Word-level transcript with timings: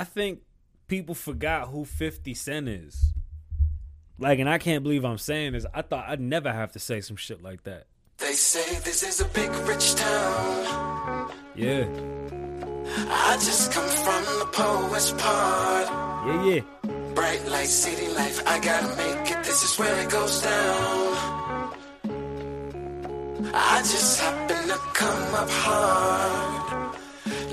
I 0.00 0.04
think 0.04 0.40
people 0.88 1.14
forgot 1.14 1.68
who 1.68 1.84
50 1.84 2.32
Cent 2.32 2.68
is. 2.70 3.12
Like, 4.18 4.38
and 4.38 4.48
I 4.48 4.56
can't 4.56 4.82
believe 4.82 5.04
I'm 5.04 5.18
saying 5.18 5.52
this. 5.52 5.66
I 5.74 5.82
thought 5.82 6.08
I'd 6.08 6.22
never 6.22 6.50
have 6.50 6.72
to 6.72 6.78
say 6.78 7.02
some 7.02 7.16
shit 7.16 7.42
like 7.42 7.64
that. 7.64 7.84
They 8.16 8.32
say 8.32 8.76
this 8.76 9.02
is 9.02 9.20
a 9.20 9.26
big 9.26 9.50
rich 9.68 9.94
town. 9.96 11.32
Yeah. 11.54 11.84
I 13.10 13.34
just 13.34 13.72
come 13.72 13.86
from 13.88 14.24
the 14.38 14.48
poet's 14.50 15.10
part. 15.12 15.88
Yeah, 16.26 16.44
yeah. 16.46 16.60
Bright 17.14 17.46
light, 17.48 17.68
city 17.68 18.08
life, 18.14 18.40
I 18.46 18.58
gotta 18.58 18.96
make 18.96 19.30
it. 19.30 19.44
This 19.44 19.62
is 19.62 19.78
where 19.78 20.02
it 20.02 20.08
goes 20.08 20.40
down. 20.40 21.74
I 23.52 23.78
just 23.80 24.18
happen 24.18 24.68
to 24.68 24.78
come 24.94 25.34
up 25.34 25.50
hard. 25.50 26.89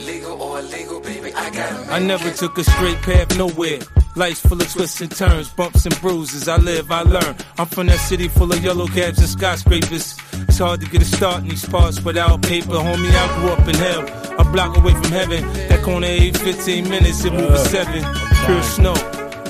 Legal 0.08 0.42
or 0.42 0.60
illegal, 0.60 1.02
baby, 1.02 1.34
I 1.34 1.50
gotta 1.50 1.92
I 1.92 2.00
never 2.00 2.30
it. 2.30 2.38
took 2.38 2.58
a 2.58 2.64
straight 2.64 2.96
path 3.02 3.38
nowhere. 3.38 3.80
Life's 4.16 4.40
full 4.40 4.60
of 4.62 4.72
twists 4.72 5.02
and 5.02 5.12
turns, 5.12 5.50
bumps 5.50 5.86
and 5.86 6.00
bruises. 6.00 6.48
I 6.48 6.56
live, 6.56 6.90
I 6.92 7.02
learn. 7.02 7.36
I'm 7.58 7.66
from 7.68 7.88
that 7.88 8.00
city 8.00 8.30
full 8.30 8.50
of 8.54 8.64
yellow 8.64 8.88
cabs 8.88 9.20
and 9.20 9.28
skyscrapers. 9.28 10.18
It's 10.48 10.60
hard 10.60 10.80
to 10.80 10.88
get 10.88 11.02
a 11.02 11.06
start 11.06 11.44
in 11.44 11.50
these 11.50 11.68
parts 11.68 12.02
without 12.02 12.42
paper. 12.42 12.68
Homie, 12.88 13.12
I 13.12 13.40
grew 13.40 13.50
up 13.50 13.68
in 13.68 13.76
hell, 13.76 14.08
a 14.40 14.46
block 14.46 14.78
away 14.78 14.94
from 14.94 15.12
heaven. 15.12 15.44
That 15.68 15.84
corner 15.84 16.08
ain't 16.08 16.38
15 16.38 16.88
minutes, 16.90 17.26
it 17.26 17.34
move 17.34 17.52
at 17.52 17.68
seven. 17.68 18.02
Pure 18.46 18.64
snow. 18.64 18.94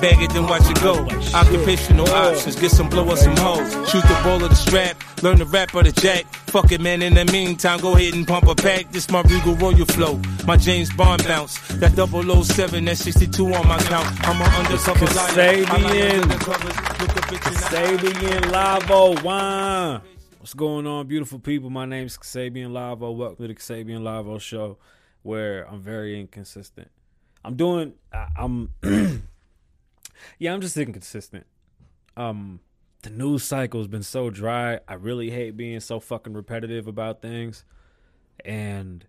Bag 0.02 0.22
it, 0.22 0.32
then 0.32 0.48
watch 0.48 0.70
it 0.70 0.82
go. 0.82 1.06
Occupational 1.38 2.10
options, 2.10 2.56
get 2.56 2.72
some 2.72 2.90
blow 2.90 3.08
up 3.10 3.20
some 3.20 3.38
hoes. 3.38 3.72
Shoot 3.90 4.02
the 4.02 4.20
ball 4.24 4.44
of 4.44 4.50
the 4.50 4.56
strap, 4.56 4.98
learn 5.22 5.38
the 5.38 5.46
rap 5.46 5.74
of 5.76 5.86
the 5.86 5.92
jack. 5.92 6.26
Fuck 6.48 6.72
it, 6.72 6.80
man. 6.80 7.02
In 7.02 7.14
the 7.14 7.26
meantime, 7.26 7.80
go 7.82 7.96
ahead 7.96 8.14
and 8.14 8.26
pump 8.26 8.48
a 8.48 8.56
pack. 8.56 8.90
This 8.92 9.12
my 9.12 9.22
Regal 9.22 9.56
Royal 9.56 9.86
flow, 9.86 10.20
my 10.45 10.56
James 10.56 10.92
Bond 10.94 11.28
bounce. 11.28 11.58
That 11.80 11.92
007, 11.92 12.86
that 12.86 12.98
62 12.98 13.53
on 13.53 13.67
my 13.67 13.78
count. 13.80 14.28
I'm 14.28 14.42
an 14.42 14.66
undercover 14.66 15.06
liar. 15.08 15.66
Kasabian. 15.66 16.23
a 16.23 16.38
bitch 16.38 17.48
in 17.48 17.53
the 17.53 17.78
eye. 17.78 17.98
Kasabian 18.00 18.42
Lavoe 18.44 19.23
Wine. 19.23 20.02
What's 20.40 20.53
going 20.53 20.88
on, 20.88 21.06
beautiful 21.08 21.40
people? 21.40 21.70
My 21.70 21.86
name's 21.86 22.18
Kasabian 22.18 22.70
Lavoe. 22.70 23.14
Welcome 23.14 23.36
to 23.36 23.48
the 23.50 23.53
Kasabian 23.53 24.00
Lavoe 24.00 24.40
show, 24.40 24.78
where 25.23 25.68
I'm 25.68 25.81
very 25.81 26.18
inconsistent. 26.18 26.90
I'm 27.44 27.58
doing. 27.58 27.94
I, 28.14 28.28
I'm. 28.38 28.73
yeah, 30.40 30.53
I'm 30.53 30.62
just 30.62 30.78
inconsistent. 30.78 31.45
Um, 32.16 32.62
the 33.02 33.09
news 33.09 33.44
cycle 33.44 33.80
has 33.80 33.88
been 33.88 34.03
so 34.03 34.30
dry. 34.30 34.80
I 34.88 34.95
really 34.95 35.30
hate 35.30 35.58
being 35.58 35.80
so 35.80 36.00
fucking 36.00 36.34
repetitive 36.34 36.88
about 36.88 37.22
things, 37.22 37.64
and 38.44 39.06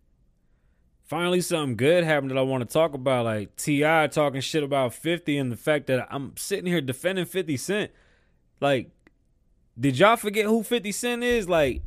finally 1.05 1.41
something 1.41 1.77
good 1.77 2.05
happened 2.05 2.31
that 2.31 2.39
I 2.39 2.43
want 2.43 2.69
to 2.69 2.73
talk 2.73 2.95
about. 2.95 3.25
Like 3.25 3.57
T.I. 3.57 4.09
talking 4.09 4.41
shit 4.41 4.63
about 4.63 4.95
Fifty 4.95 5.39
and 5.39 5.51
the 5.51 5.57
fact 5.57 5.87
that 5.87 6.07
I'm 6.11 6.35
sitting 6.37 6.67
here 6.67 6.81
defending 6.81 7.25
Fifty 7.25 7.57
Cent. 7.57 7.91
Like, 8.61 8.91
did 9.79 9.99
y'all 9.99 10.17
forget 10.17 10.47
who 10.47 10.63
50 10.63 10.91
Cent 10.93 11.23
is? 11.23 11.49
Like, 11.49 11.83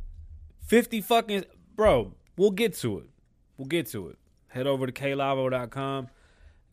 50 0.66 1.00
fucking. 1.00 1.44
Bro, 1.74 2.14
we'll 2.36 2.50
get 2.50 2.74
to 2.78 2.98
it. 2.98 3.10
We'll 3.56 3.68
get 3.68 3.86
to 3.88 4.08
it. 4.08 4.18
Head 4.48 4.66
over 4.66 4.86
to 4.86 4.92
klavo.com. 4.92 6.08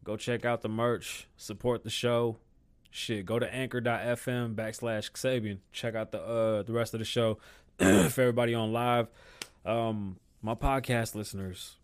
Go 0.04 0.18
check 0.18 0.46
out 0.46 0.62
the 0.62 0.70
merch. 0.70 1.28
Support 1.38 1.84
the 1.84 1.90
show. 1.90 2.38
Shit, 2.92 3.26
go 3.26 3.38
to 3.38 3.54
anchor.fm 3.54 4.56
backslash 4.56 5.12
Xabian. 5.12 5.60
Check 5.72 5.96
out 5.96 6.12
the 6.12 6.22
uh 6.22 6.64
the 6.64 6.74
rest 6.74 6.94
of 6.94 7.00
the 7.00 7.06
show 7.06 7.38
for 7.78 7.86
everybody 7.86 8.54
on 8.54 8.74
live. 8.74 9.08
Um, 9.66 10.18
my 10.42 10.56
podcast 10.56 11.16
listeners, 11.16 11.76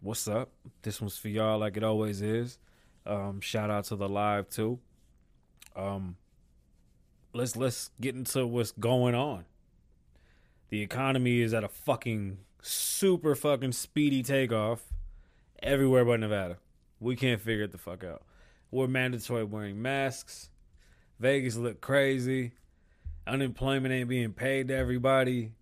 what's 0.00 0.28
up? 0.28 0.50
This 0.82 1.00
one's 1.00 1.16
for 1.16 1.28
y'all 1.28 1.58
like 1.58 1.76
it 1.76 1.84
always 1.84 2.20
is. 2.20 2.58
Um, 3.06 3.40
shout 3.40 3.70
out 3.70 3.84
to 3.84 3.96
the 3.96 4.08
live 4.08 4.50
too. 4.50 4.78
Um, 5.74 6.16
let's 7.32 7.56
let's 7.56 7.90
get 8.00 8.14
into 8.14 8.46
what's 8.46 8.72
going 8.72 9.14
on. 9.14 9.44
The 10.68 10.82
economy 10.82 11.40
is 11.40 11.54
at 11.54 11.64
a 11.64 11.68
fucking 11.68 12.38
super 12.60 13.34
fucking 13.34 13.72
speedy 13.72 14.22
takeoff 14.22 14.82
everywhere 15.62 16.04
but 16.04 16.20
Nevada. 16.20 16.58
We 16.98 17.14
can't 17.14 17.40
figure 17.40 17.64
it 17.64 17.72
the 17.72 17.78
fuck 17.78 18.02
out. 18.04 18.22
We're 18.70 18.86
mandatory 18.86 19.44
wearing 19.44 19.80
masks. 19.80 20.50
Vegas 21.18 21.56
look 21.56 21.80
crazy. 21.80 22.52
Unemployment 23.26 23.92
ain't 23.92 24.08
being 24.08 24.32
paid 24.32 24.68
to 24.68 24.76
everybody. 24.76 25.52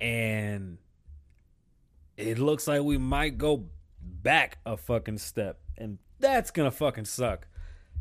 And 0.00 0.78
it 2.16 2.38
looks 2.38 2.66
like 2.66 2.82
we 2.82 2.98
might 2.98 3.38
go 3.38 3.66
back 4.00 4.58
a 4.64 4.76
fucking 4.76 5.18
step. 5.18 5.60
And 5.76 5.98
that's 6.18 6.50
gonna 6.50 6.70
fucking 6.70 7.04
suck. 7.04 7.46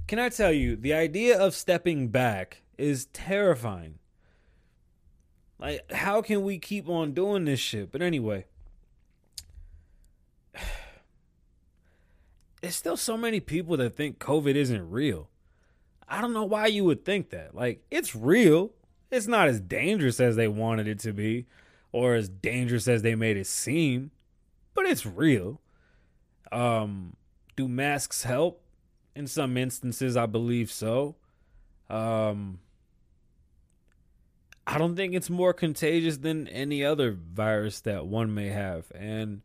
Can 0.07 0.19
I 0.19 0.29
tell 0.29 0.51
you, 0.51 0.75
the 0.75 0.93
idea 0.93 1.39
of 1.39 1.55
stepping 1.55 2.09
back 2.09 2.61
is 2.77 3.07
terrifying. 3.07 3.99
Like, 5.57 5.91
how 5.91 6.21
can 6.21 6.43
we 6.43 6.59
keep 6.59 6.87
on 6.87 7.13
doing 7.13 7.45
this 7.45 7.59
shit? 7.59 7.91
But 7.91 8.01
anyway, 8.01 8.45
there's 12.61 12.75
still 12.75 12.97
so 12.97 13.17
many 13.17 13.39
people 13.39 13.77
that 13.77 13.95
think 13.95 14.19
COVID 14.19 14.55
isn't 14.55 14.89
real. 14.89 15.29
I 16.07 16.21
don't 16.21 16.33
know 16.33 16.45
why 16.45 16.67
you 16.67 16.83
would 16.85 17.03
think 17.03 17.29
that. 17.31 17.55
Like, 17.55 17.83
it's 17.89 18.15
real. 18.15 18.71
It's 19.11 19.27
not 19.27 19.47
as 19.47 19.59
dangerous 19.59 20.19
as 20.19 20.35
they 20.35 20.47
wanted 20.47 20.87
it 20.87 20.99
to 20.99 21.13
be 21.13 21.45
or 21.91 22.15
as 22.15 22.27
dangerous 22.27 22.87
as 22.87 23.01
they 23.01 23.15
made 23.15 23.37
it 23.37 23.47
seem, 23.47 24.11
but 24.73 24.85
it's 24.85 25.05
real. 25.05 25.61
Um, 26.51 27.15
do 27.55 27.67
masks 27.67 28.23
help? 28.23 28.61
In 29.15 29.27
some 29.27 29.55
instances, 29.55 30.17
I 30.17 30.25
believe 30.25 30.69
so. 30.69 31.15
Um, 31.89 32.59
I 34.67 34.77
don't 34.77 34.95
think 34.97 35.13
it's 35.13 35.29
more 35.29 35.53
contagious 35.53 36.17
than 36.17 36.49
any 36.49 36.83
other 36.83 37.11
virus 37.11 37.79
that 37.81 38.07
one 38.07 38.33
may 38.33 38.47
have. 38.47 38.91
And 38.93 39.41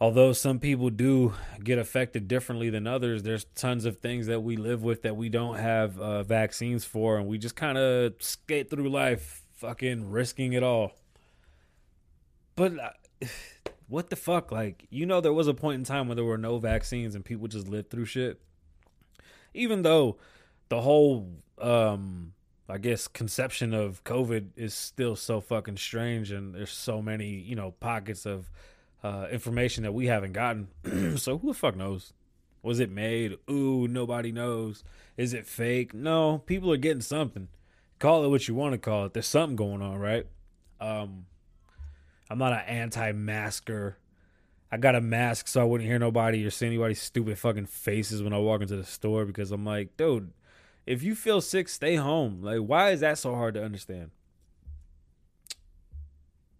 although 0.00 0.32
some 0.32 0.58
people 0.58 0.90
do 0.90 1.34
get 1.62 1.78
affected 1.78 2.28
differently 2.28 2.70
than 2.70 2.86
others, 2.86 3.22
there's 3.22 3.44
tons 3.54 3.84
of 3.84 3.98
things 3.98 4.26
that 4.26 4.40
we 4.40 4.56
live 4.56 4.82
with 4.82 5.02
that 5.02 5.16
we 5.16 5.28
don't 5.28 5.56
have 5.56 5.98
uh, 5.98 6.22
vaccines 6.22 6.84
for. 6.84 7.18
And 7.18 7.26
we 7.26 7.38
just 7.38 7.56
kind 7.56 7.78
of 7.78 8.14
skate 8.18 8.70
through 8.70 8.88
life 8.88 9.42
fucking 9.54 10.10
risking 10.10 10.52
it 10.52 10.62
all. 10.62 10.92
But 12.56 12.78
uh, 12.78 12.90
what 13.88 14.10
the 14.10 14.16
fuck? 14.16 14.50
Like, 14.50 14.86
you 14.90 15.06
know, 15.06 15.20
there 15.20 15.32
was 15.32 15.48
a 15.48 15.54
point 15.54 15.78
in 15.78 15.84
time 15.84 16.08
when 16.08 16.16
there 16.16 16.24
were 16.24 16.38
no 16.38 16.58
vaccines 16.58 17.14
and 17.14 17.24
people 17.24 17.48
just 17.48 17.68
lived 17.68 17.90
through 17.90 18.06
shit. 18.06 18.40
Even 19.52 19.82
though 19.82 20.18
the 20.68 20.80
whole 20.80 21.30
um 21.58 22.32
I 22.68 22.78
guess 22.78 23.06
conception 23.06 23.74
of 23.74 24.02
COVID 24.04 24.48
is 24.56 24.72
still 24.72 25.16
so 25.16 25.40
fucking 25.40 25.76
strange, 25.76 26.32
and 26.32 26.54
there's 26.54 26.72
so 26.72 27.02
many 27.02 27.28
you 27.28 27.54
know 27.54 27.72
pockets 27.72 28.24
of 28.24 28.50
uh, 29.04 29.26
information 29.30 29.84
that 29.84 29.92
we 29.92 30.06
haven't 30.06 30.32
gotten. 30.32 30.68
so 31.18 31.38
who 31.38 31.48
the 31.48 31.54
fuck 31.54 31.76
knows? 31.76 32.14
Was 32.62 32.80
it 32.80 32.90
made? 32.90 33.36
Ooh, 33.50 33.86
nobody 33.86 34.32
knows. 34.32 34.82
Is 35.18 35.34
it 35.34 35.46
fake? 35.46 35.92
No, 35.92 36.38
people 36.46 36.72
are 36.72 36.78
getting 36.78 37.02
something. 37.02 37.48
Call 37.98 38.24
it 38.24 38.28
what 38.28 38.48
you 38.48 38.54
want 38.54 38.72
to 38.72 38.78
call 38.78 39.04
it. 39.04 39.12
There's 39.12 39.26
something 39.26 39.56
going 39.56 39.82
on, 39.82 39.98
right? 39.98 40.26
Um, 40.80 41.26
I'm 42.30 42.38
not 42.38 42.54
an 42.54 42.60
anti-masker. 42.60 43.98
I 44.72 44.78
got 44.78 44.94
a 44.94 45.00
mask 45.02 45.48
so 45.48 45.60
I 45.60 45.64
wouldn't 45.64 45.88
hear 45.88 45.98
nobody 45.98 46.44
or 46.44 46.50
see 46.50 46.66
anybody's 46.66 47.02
stupid 47.02 47.38
fucking 47.38 47.66
faces 47.66 48.22
when 48.22 48.32
I 48.32 48.38
walk 48.38 48.62
into 48.62 48.76
the 48.76 48.84
store 48.84 49.26
because 49.26 49.52
I'm 49.52 49.66
like, 49.66 49.98
dude, 49.98 50.32
if 50.86 51.02
you 51.02 51.14
feel 51.14 51.42
sick, 51.42 51.68
stay 51.68 51.96
home. 51.96 52.40
Like, 52.42 52.60
why 52.60 52.90
is 52.90 53.00
that 53.00 53.18
so 53.18 53.34
hard 53.34 53.54
to 53.54 53.62
understand? 53.62 54.10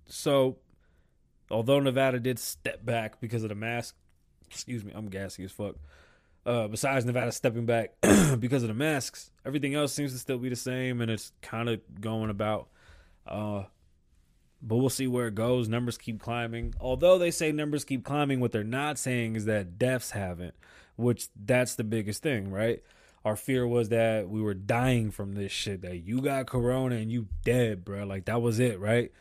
So, 0.07 0.59
although 1.51 1.81
Nevada 1.81 2.21
did 2.21 2.39
step 2.39 2.85
back 2.85 3.21
because 3.21 3.43
of 3.43 3.49
the 3.49 3.55
mask, 3.55 3.95
excuse 4.51 4.85
me, 4.85 4.93
I'm 4.95 5.09
gassy 5.09 5.45
as 5.45 5.53
fuck. 5.53 5.77
Uh, 6.47 6.69
besides 6.69 7.07
Nevada 7.07 7.33
stepping 7.33 7.65
back 7.65 7.95
because 8.39 8.63
of 8.63 8.69
the 8.69 8.75
masks, 8.75 9.31
everything 9.47 9.75
else 9.75 9.93
seems 9.93 10.13
to 10.13 10.19
still 10.19 10.39
be 10.39 10.51
the 10.51 10.57
same, 10.57 11.01
and 11.01 11.11
it's 11.11 11.33
kind 11.41 11.69
of 11.69 11.81
going 12.01 12.29
about. 12.29 12.69
Uh, 13.27 13.65
but 14.61 14.77
we'll 14.77 14.91
see 14.91 15.07
where 15.07 15.29
it 15.29 15.35
goes. 15.35 15.69
Numbers 15.69 15.99
keep 15.99 16.21
climbing. 16.21 16.75
Although 16.81 17.19
they 17.19 17.31
say 17.31 17.53
numbers 17.53 17.85
keep 17.85 18.05
climbing, 18.05 18.41
what 18.41 18.53
they're 18.53 18.65
not 18.65 18.99
saying 18.99 19.37
is 19.37 19.45
that 19.45 19.79
deaths 19.79 20.11
haven't, 20.13 20.55
which 20.97 21.29
that's 21.45 21.75
the 21.75 21.85
biggest 21.85 22.23
thing, 22.23 22.51
right? 22.51 22.83
Our 23.25 23.37
fear 23.37 23.67
was 23.67 23.89
that 23.91 24.29
we 24.29 24.43
were 24.43 24.55
dying 24.55 25.11
from 25.11 25.35
this 25.35 25.53
shit, 25.53 25.83
that 25.83 25.99
you 25.99 26.21
got 26.21 26.47
corona 26.47 26.97
and 26.97 27.11
you 27.11 27.29
dead, 27.43 27.85
bro. 27.85 28.05
Like 28.05 28.27
that 28.27 28.43
was 28.43 28.59
it, 28.59 28.79
right? 28.81 29.13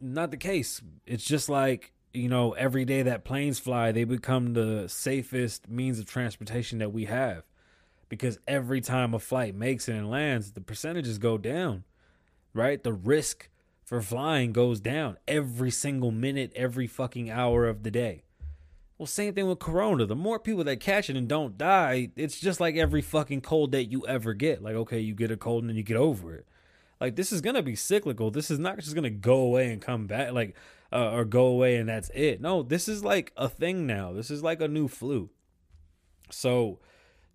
Not 0.00 0.30
the 0.30 0.36
case. 0.36 0.82
It's 1.06 1.24
just 1.24 1.48
like, 1.48 1.92
you 2.12 2.28
know, 2.28 2.52
every 2.52 2.84
day 2.84 3.02
that 3.02 3.24
planes 3.24 3.58
fly, 3.58 3.92
they 3.92 4.04
become 4.04 4.52
the 4.52 4.88
safest 4.88 5.68
means 5.68 5.98
of 5.98 6.06
transportation 6.06 6.78
that 6.78 6.92
we 6.92 7.06
have. 7.06 7.44
Because 8.08 8.38
every 8.46 8.80
time 8.80 9.14
a 9.14 9.18
flight 9.18 9.54
makes 9.54 9.88
it 9.88 9.94
and 9.94 10.10
lands, 10.10 10.52
the 10.52 10.60
percentages 10.60 11.18
go 11.18 11.38
down, 11.38 11.84
right? 12.54 12.82
The 12.82 12.92
risk 12.92 13.48
for 13.84 14.00
flying 14.00 14.52
goes 14.52 14.80
down 14.80 15.16
every 15.26 15.70
single 15.70 16.10
minute, 16.10 16.52
every 16.54 16.86
fucking 16.86 17.30
hour 17.30 17.66
of 17.66 17.82
the 17.82 17.90
day. 17.90 18.22
Well, 18.98 19.06
same 19.06 19.34
thing 19.34 19.46
with 19.46 19.58
Corona. 19.58 20.06
The 20.06 20.16
more 20.16 20.38
people 20.38 20.64
that 20.64 20.80
catch 20.80 21.10
it 21.10 21.16
and 21.16 21.28
don't 21.28 21.58
die, 21.58 22.10
it's 22.16 22.40
just 22.40 22.60
like 22.60 22.76
every 22.76 23.02
fucking 23.02 23.42
cold 23.42 23.72
that 23.72 23.84
you 23.84 24.06
ever 24.06 24.32
get. 24.32 24.62
Like, 24.62 24.74
okay, 24.74 25.00
you 25.00 25.14
get 25.14 25.30
a 25.30 25.36
cold 25.36 25.64
and 25.64 25.70
then 25.70 25.76
you 25.76 25.82
get 25.82 25.98
over 25.98 26.34
it. 26.34 26.46
Like, 27.00 27.16
this 27.16 27.32
is 27.32 27.40
gonna 27.40 27.62
be 27.62 27.76
cyclical. 27.76 28.30
This 28.30 28.50
is 28.50 28.58
not 28.58 28.78
just 28.78 28.94
gonna 28.94 29.10
go 29.10 29.36
away 29.38 29.72
and 29.72 29.80
come 29.82 30.06
back, 30.06 30.32
like, 30.32 30.56
uh, 30.92 31.12
or 31.12 31.24
go 31.24 31.46
away 31.46 31.76
and 31.76 31.88
that's 31.88 32.10
it. 32.14 32.40
No, 32.40 32.62
this 32.62 32.88
is 32.88 33.04
like 33.04 33.32
a 33.36 33.48
thing 33.48 33.86
now. 33.86 34.12
This 34.12 34.30
is 34.30 34.42
like 34.42 34.60
a 34.60 34.68
new 34.68 34.88
flu. 34.88 35.30
So, 36.30 36.80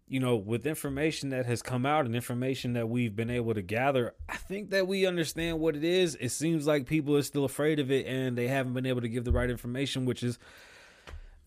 you 0.07 0.19
know, 0.19 0.35
with 0.35 0.67
information 0.67 1.29
that 1.29 1.45
has 1.45 1.61
come 1.61 1.85
out 1.85 2.05
and 2.05 2.15
information 2.15 2.73
that 2.73 2.89
we've 2.89 3.15
been 3.15 3.29
able 3.29 3.53
to 3.53 3.61
gather, 3.61 4.13
I 4.27 4.35
think 4.35 4.69
that 4.71 4.87
we 4.87 5.05
understand 5.05 5.59
what 5.59 5.75
it 5.75 5.83
is. 5.83 6.15
It 6.19 6.29
seems 6.29 6.67
like 6.67 6.85
people 6.85 7.15
are 7.15 7.21
still 7.21 7.45
afraid 7.45 7.79
of 7.79 7.91
it 7.91 8.05
and 8.05 8.37
they 8.37 8.47
haven't 8.47 8.73
been 8.73 8.85
able 8.85 9.01
to 9.01 9.09
give 9.09 9.23
the 9.23 9.31
right 9.31 9.49
information, 9.49 10.05
which 10.05 10.23
is 10.23 10.37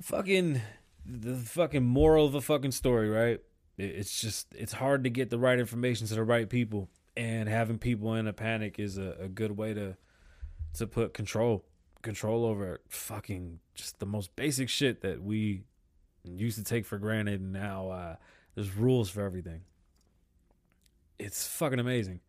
fucking 0.01 0.63
the 1.07 1.37
fucking 1.37 1.85
moral 1.85 2.27
of 2.27 2.33
the 2.33 2.41
fucking 2.41 2.73
story, 2.73 3.11
right? 3.11 3.41
It's 3.77 4.21
just 4.21 4.55
it's 4.55 4.73
hard 4.73 5.05
to 5.05 5.11
get 5.11 5.31
the 5.31 5.39
right 5.39 5.59
information 5.59 6.07
to 6.07 6.15
the 6.15 6.25
right 6.25 6.49
people, 6.49 6.89
and 7.17 7.49
having 7.49 7.79
people 7.79 8.15
in 8.15 8.27
a 8.27 8.33
panic 8.33 8.79
is 8.79 8.99
a, 8.99 9.17
a 9.21 9.29
good 9.29 9.57
way 9.57 9.75
to 9.75 9.97
to 10.75 10.87
put 10.87 11.15
control 11.15 11.65
control 12.03 12.45
over 12.45 12.81
fucking 12.89 13.61
just 13.75 13.99
the 13.99 14.07
most 14.07 14.35
basic 14.37 14.69
shit 14.69 15.01
that 15.01 15.23
we 15.23 15.63
used 16.25 16.59
to 16.59 16.65
take 16.65 16.85
for 16.85 16.99
granted. 16.99 17.41
And 17.41 17.53
now 17.53 17.89
uh, 17.89 18.17
there's 18.55 18.75
rules 18.77 19.11
for 19.11 19.23
everything. 19.23 19.63
It's 21.19 21.47
fucking 21.47 21.79
amazing. 21.79 22.21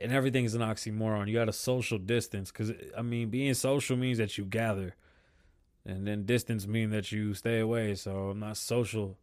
And 0.00 0.12
everything 0.12 0.44
is 0.44 0.54
an 0.54 0.60
oxymoron. 0.60 1.28
You 1.28 1.34
got 1.34 1.48
a 1.48 1.52
social 1.52 1.98
distance 1.98 2.50
because 2.50 2.72
I 2.96 3.02
mean, 3.02 3.30
being 3.30 3.54
social 3.54 3.96
means 3.96 4.18
that 4.18 4.36
you 4.36 4.44
gather 4.44 4.94
and 5.86 6.06
then 6.06 6.26
distance 6.26 6.66
mean 6.66 6.90
that 6.90 7.12
you 7.12 7.34
stay 7.34 7.60
away. 7.60 7.94
So 7.94 8.30
I'm 8.30 8.40
not 8.40 8.56
social. 8.56 9.16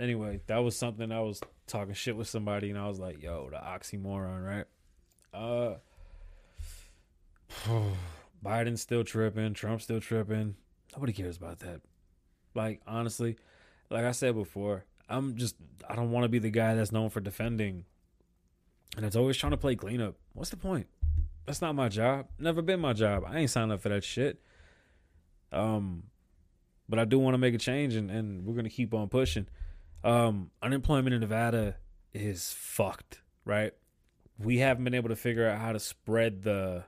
Anyway, 0.00 0.40
that 0.46 0.58
was 0.58 0.78
something 0.78 1.12
I 1.12 1.20
was 1.20 1.42
talking 1.66 1.92
shit 1.92 2.16
with 2.16 2.26
somebody, 2.26 2.70
and 2.70 2.78
I 2.78 2.88
was 2.88 2.98
like, 2.98 3.22
"Yo, 3.22 3.50
the 3.50 3.58
oxymoron, 3.58 4.46
right?" 4.46 4.64
Uh, 5.34 5.74
Biden's 8.44 8.80
still 8.80 9.04
tripping, 9.04 9.52
Trump's 9.52 9.84
still 9.84 10.00
tripping. 10.00 10.54
Nobody 10.96 11.12
cares 11.12 11.36
about 11.36 11.58
that. 11.60 11.82
Like 12.54 12.80
honestly, 12.86 13.36
like 13.90 14.04
I 14.04 14.12
said 14.12 14.34
before, 14.34 14.84
I'm 15.08 15.36
just 15.36 15.56
I 15.88 15.94
don't 15.94 16.10
want 16.10 16.24
to 16.24 16.28
be 16.28 16.38
the 16.38 16.50
guy 16.50 16.74
that's 16.74 16.92
known 16.92 17.10
for 17.10 17.20
defending, 17.20 17.84
and 18.96 19.04
it's 19.04 19.16
always 19.16 19.36
trying 19.36 19.52
to 19.52 19.58
play 19.58 19.76
cleanup. 19.76 20.16
What's 20.32 20.50
the 20.50 20.56
point? 20.56 20.86
That's 21.44 21.60
not 21.60 21.74
my 21.74 21.90
job. 21.90 22.28
Never 22.38 22.62
been 22.62 22.80
my 22.80 22.94
job. 22.94 23.24
I 23.26 23.38
ain't 23.38 23.50
signed 23.50 23.70
up 23.70 23.82
for 23.82 23.90
that 23.90 24.04
shit. 24.04 24.40
Um, 25.52 26.04
but 26.88 26.98
I 26.98 27.04
do 27.04 27.18
want 27.18 27.34
to 27.34 27.38
make 27.38 27.54
a 27.54 27.58
change, 27.58 27.94
and, 27.96 28.10
and 28.10 28.46
we're 28.46 28.54
gonna 28.54 28.70
keep 28.70 28.94
on 28.94 29.08
pushing. 29.08 29.46
Um, 30.02 30.50
unemployment 30.62 31.14
in 31.14 31.20
Nevada 31.20 31.76
is 32.12 32.52
fucked, 32.52 33.20
right? 33.44 33.72
We 34.38 34.58
haven't 34.58 34.84
been 34.84 34.94
able 34.94 35.10
to 35.10 35.16
figure 35.16 35.48
out 35.48 35.60
how 35.60 35.72
to 35.72 35.80
spread 35.80 36.42
the 36.42 36.84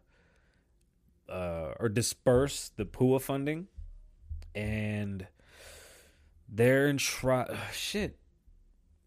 uh, 1.29 1.75
or 1.79 1.89
disperse 1.89 2.71
the 2.77 2.85
PUA 2.85 3.21
funding, 3.23 3.69
and 4.55 5.27
they're 6.49 6.89
in 6.89 6.99
trial. 6.99 7.49
Shit. 7.73 8.19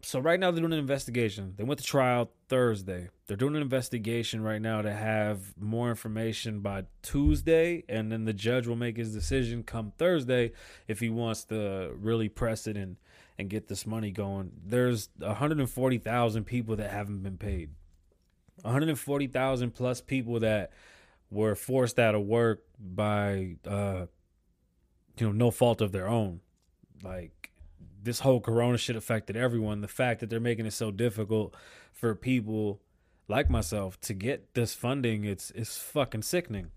So 0.05 0.19
right 0.19 0.39
now 0.39 0.51
they're 0.51 0.61
doing 0.61 0.73
an 0.73 0.77
investigation. 0.77 1.55
They 1.57 1.63
went 1.63 1.79
to 1.79 1.83
trial 1.83 2.29
Thursday. 2.47 3.09
They're 3.25 3.35
doing 3.35 3.55
an 3.55 3.63
investigation 3.63 4.43
right 4.43 4.61
now 4.61 4.83
to 4.83 4.93
have 4.93 5.59
more 5.59 5.89
information 5.89 6.59
by 6.59 6.83
Tuesday, 7.01 7.83
and 7.89 8.11
then 8.11 8.25
the 8.25 8.33
judge 8.33 8.67
will 8.67 8.75
make 8.75 8.97
his 8.97 9.11
decision 9.11 9.63
come 9.63 9.93
Thursday 9.97 10.51
if 10.87 10.99
he 10.99 11.09
wants 11.09 11.45
to 11.45 11.91
really 11.97 12.29
press 12.29 12.67
it 12.67 12.77
and 12.77 12.97
and 13.39 13.49
get 13.49 13.67
this 13.67 13.87
money 13.87 14.11
going. 14.11 14.51
There's 14.63 15.09
140,000 15.17 16.43
people 16.43 16.75
that 16.75 16.91
haven't 16.91 17.23
been 17.23 17.39
paid. 17.39 17.71
140,000 18.61 19.71
plus 19.71 20.01
people 20.01 20.39
that 20.41 20.71
were 21.31 21.55
forced 21.55 21.97
out 21.97 22.13
of 22.13 22.21
work 22.21 22.61
by 22.79 23.55
uh 23.67 24.05
you 25.17 25.25
know 25.25 25.31
no 25.31 25.49
fault 25.49 25.81
of 25.81 25.91
their 25.91 26.07
own. 26.07 26.41
Like 27.03 27.51
this 28.05 28.19
whole 28.19 28.39
corona 28.39 28.77
shit 28.77 28.95
affected 28.95 29.35
everyone. 29.35 29.81
The 29.81 29.87
fact 29.87 30.21
that 30.21 30.29
they're 30.29 30.39
making 30.39 30.65
it 30.65 30.73
so 30.73 30.91
difficult 30.91 31.53
for 31.91 32.15
people 32.15 32.79
like 33.27 33.49
myself 33.49 33.99
to 34.01 34.13
get 34.13 34.53
this 34.53 34.73
funding, 34.73 35.25
it's 35.25 35.51
it's 35.51 35.77
fucking 35.77 36.21
sickening. 36.21 36.71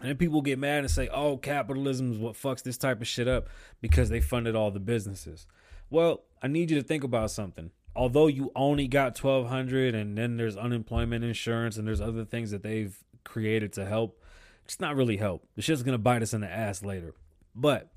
And 0.00 0.10
then 0.10 0.16
people 0.16 0.42
get 0.42 0.58
mad 0.58 0.80
and 0.80 0.90
say, 0.90 1.08
"Oh, 1.08 1.36
capitalism 1.36 2.12
is 2.12 2.18
what 2.18 2.34
fucks 2.34 2.62
this 2.62 2.76
type 2.76 3.00
of 3.00 3.06
shit 3.06 3.28
up 3.28 3.48
because 3.80 4.08
they 4.08 4.20
funded 4.20 4.56
all 4.56 4.70
the 4.70 4.80
businesses." 4.80 5.46
Well, 5.88 6.24
I 6.42 6.48
need 6.48 6.70
you 6.70 6.80
to 6.80 6.86
think 6.86 7.04
about 7.04 7.30
something. 7.30 7.70
Although 7.94 8.26
you 8.26 8.50
only 8.54 8.88
got 8.88 9.16
1200 9.16 9.94
and 9.94 10.18
then 10.18 10.36
there's 10.36 10.56
unemployment 10.56 11.24
insurance 11.24 11.76
and 11.76 11.86
there's 11.86 12.00
other 12.00 12.24
things 12.24 12.50
that 12.50 12.62
they've 12.62 12.98
created 13.24 13.72
to 13.74 13.86
help, 13.86 14.20
it's 14.64 14.80
not 14.80 14.96
really 14.96 15.16
help. 15.16 15.46
The 15.54 15.62
shit's 15.62 15.82
to 15.82 15.98
bite 15.98 16.22
us 16.22 16.34
in 16.34 16.42
the 16.42 16.50
ass 16.50 16.82
later. 16.82 17.14
But 17.54 17.90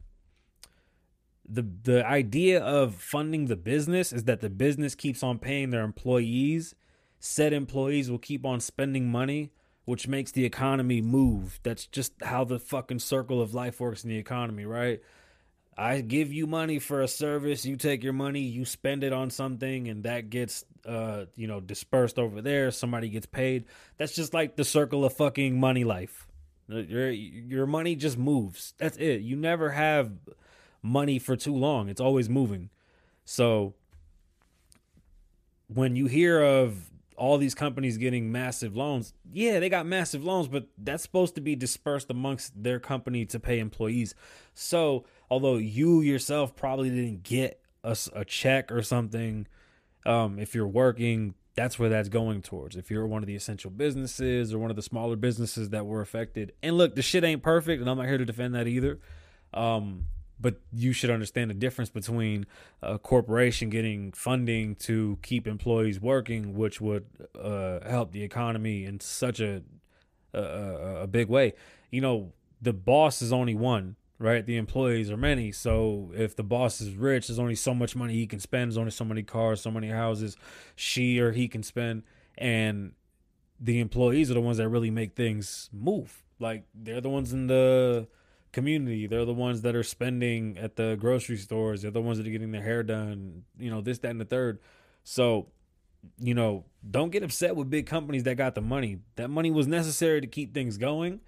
the 1.50 1.66
the 1.84 2.06
idea 2.06 2.62
of 2.62 2.96
funding 2.96 3.48
the 3.48 3.56
business 3.56 4.14
is 4.14 4.26
that 4.26 4.42
the 4.42 4.50
business 4.50 4.96
keeps 4.96 5.24
on 5.24 5.40
paying 5.40 5.72
their 5.72 5.84
employees. 5.84 6.76
Said 7.20 7.52
employees 7.52 8.10
will 8.10 8.20
keep 8.20 8.46
on 8.46 8.60
spending 8.60 9.10
money 9.10 9.52
which 9.86 10.08
makes 10.08 10.32
the 10.32 10.46
economy 10.46 11.02
move. 11.02 11.60
That's 11.64 11.88
just 11.88 12.14
how 12.22 12.44
the 12.44 12.60
fucking 12.60 13.00
circle 13.00 13.42
of 13.42 13.56
life 13.56 13.80
works 13.80 14.04
in 14.04 14.10
the 14.10 14.18
economy 14.18 14.66
right? 14.66 15.02
I 15.76 16.02
give 16.02 16.32
you 16.32 16.46
money 16.46 16.78
for 16.78 17.02
a 17.02 17.08
service 17.08 17.66
you 17.66 17.76
take 17.76 18.04
your 18.04 18.14
money 18.14 18.42
you 18.42 18.66
spend 18.66 19.04
it 19.04 19.14
on 19.14 19.30
something 19.30 19.88
and 19.88 20.04
that 20.04 20.30
gets 20.30 20.66
uh 20.86 21.26
you 21.36 21.48
know 21.48 21.60
dispersed 21.60 22.20
over 22.20 22.42
there. 22.42 22.70
Somebody 22.70 23.10
gets 23.10 23.26
paid. 23.26 23.66
That's 23.98 24.14
just 24.14 24.34
like 24.34 24.56
the 24.56 24.66
circle 24.66 25.04
of 25.04 25.14
fucking 25.14 25.60
money 25.60 25.84
life. 25.84 26.28
Your 26.68 27.10
your 27.10 27.66
money 27.66 27.96
just 27.96 28.18
moves. 28.18 28.76
That's 28.78 28.98
it. 28.98 29.22
You 29.22 29.36
never 29.36 29.72
have 29.72 30.12
money 30.82 31.20
for 31.20 31.36
too 31.36 31.56
long. 31.56 31.90
It's 31.90 32.02
always 32.02 32.30
moving. 32.30 32.70
So 33.26 33.76
when 35.68 35.96
you 35.96 36.08
hear 36.08 36.42
of 36.42 36.90
all 37.16 37.38
these 37.38 37.54
companies 37.54 37.98
getting 37.98 38.32
massive 38.32 38.76
loans, 38.76 39.14
yeah, 39.32 39.60
they 39.60 39.70
got 39.70 39.86
massive 39.86 40.24
loans, 40.24 40.48
but 40.48 40.68
that's 40.78 41.04
supposed 41.04 41.36
to 41.36 41.42
be 41.42 41.56
dispersed 41.56 42.10
amongst 42.10 42.64
their 42.64 42.80
company 42.80 43.26
to 43.26 43.40
pay 43.40 43.60
employees. 43.60 44.16
So 44.54 45.06
although 45.30 45.58
you 45.58 46.02
yourself 46.02 46.56
probably 46.56 46.90
didn't 46.90 47.24
get 47.24 47.62
a, 47.84 47.96
a 48.14 48.26
check 48.26 48.72
or 48.72 48.82
something, 48.82 49.48
um, 50.06 50.40
if 50.40 50.56
you're 50.56 50.68
working, 50.68 51.36
that's 51.56 51.78
where 51.78 51.90
that's 51.90 52.10
going 52.10 52.42
towards. 52.42 52.78
If 52.78 52.90
you're 52.90 53.06
one 53.06 53.22
of 53.22 53.28
the 53.28 53.36
essential 53.36 53.70
businesses 53.70 54.54
or 54.54 54.60
one 54.60 54.70
of 54.70 54.78
the 54.78 54.82
smaller 54.82 55.18
businesses 55.18 55.70
that 55.70 55.86
were 55.86 56.02
affected, 56.02 56.54
and 56.64 56.78
look, 56.78 56.96
the 56.96 57.02
shit 57.02 57.24
ain't 57.24 57.44
perfect, 57.44 57.82
and 57.82 57.90
I'm 57.90 57.98
not 57.98 58.08
here 58.08 58.18
to 58.18 58.26
defend 58.26 58.56
that 58.56 58.68
either. 58.68 59.00
Um, 59.54 60.06
but 60.40 60.56
you 60.72 60.94
should 60.94 61.10
understand 61.10 61.50
the 61.50 61.56
difference 61.56 61.90
between 61.90 62.46
a 62.82 62.98
corporation 62.98 63.70
getting 63.70 64.12
funding 64.12 64.76
to 64.76 65.20
keep 65.22 65.48
employees 65.48 66.00
working, 66.00 66.56
which 66.56 66.80
would 66.80 67.06
uh, 67.40 67.80
help 67.88 68.12
the 68.12 68.24
economy 68.24 68.86
in 68.86 69.00
such 69.00 69.40
a, 69.40 69.62
a 70.34 71.02
a 71.02 71.08
big 71.08 71.28
way. 71.28 71.54
You 71.92 72.02
know, 72.02 72.34
the 72.62 72.74
boss 72.74 73.22
is 73.22 73.34
only 73.34 73.56
one, 73.56 73.96
right? 74.18 74.46
The 74.46 74.58
employees 74.58 75.12
are 75.12 75.18
many. 75.18 75.52
So 75.52 76.12
if 76.16 76.36
the 76.36 76.44
boss 76.44 76.82
is 76.82 76.96
rich, 76.96 77.28
there's 77.28 77.40
only 77.40 77.56
so 77.56 77.74
much 77.74 77.96
money 77.96 78.14
he 78.14 78.28
can 78.28 78.40
spend. 78.40 78.72
There's 78.72 78.78
only 78.78 78.92
so 78.92 79.06
many 79.06 79.24
cars, 79.24 79.62
so 79.62 79.72
many 79.72 79.90
houses 79.90 80.38
she 80.76 81.20
or 81.20 81.32
he 81.32 81.48
can 81.48 81.64
spend, 81.64 82.04
and 82.38 82.94
the 83.60 83.80
employees 83.80 84.32
are 84.32 84.36
the 84.36 84.42
ones 84.42 84.58
that 84.58 84.70
really 84.70 84.92
make 84.92 85.16
things 85.16 85.70
move. 85.74 86.24
Like 86.40 86.64
they're 86.74 87.02
the 87.02 87.10
ones 87.10 87.34
in 87.34 87.48
the 87.48 88.08
community. 88.52 89.08
They're 89.08 89.26
the 89.26 89.34
ones 89.34 89.62
that 89.62 89.76
are 89.76 89.84
spending 89.84 90.58
at 90.58 90.76
the 90.76 90.98
grocery 91.00 91.38
stores. 91.38 91.82
They're 91.82 91.92
the 91.92 92.02
ones 92.02 92.18
that 92.18 92.28
are 92.28 92.32
getting 92.32 92.52
their 92.52 92.64
hair 92.64 92.84
done, 92.84 93.44
you 93.58 93.70
know, 93.70 93.82
this, 93.82 94.00
that, 94.00 94.12
and 94.12 94.22
the 94.22 94.26
third. 94.26 94.60
So, 95.04 95.48
you 96.20 96.34
know, 96.34 96.66
don't 96.90 97.12
get 97.12 97.24
upset 97.24 97.56
with 97.56 97.70
big 97.70 97.86
companies 97.86 98.24
that 98.24 98.36
got 98.36 98.56
the 98.56 98.62
money. 98.62 99.00
That 99.16 99.30
money 99.30 99.52
was 99.52 99.68
necessary 99.68 100.22
to 100.22 100.28
keep 100.28 100.54
things 100.54 100.78
going. 100.78 101.22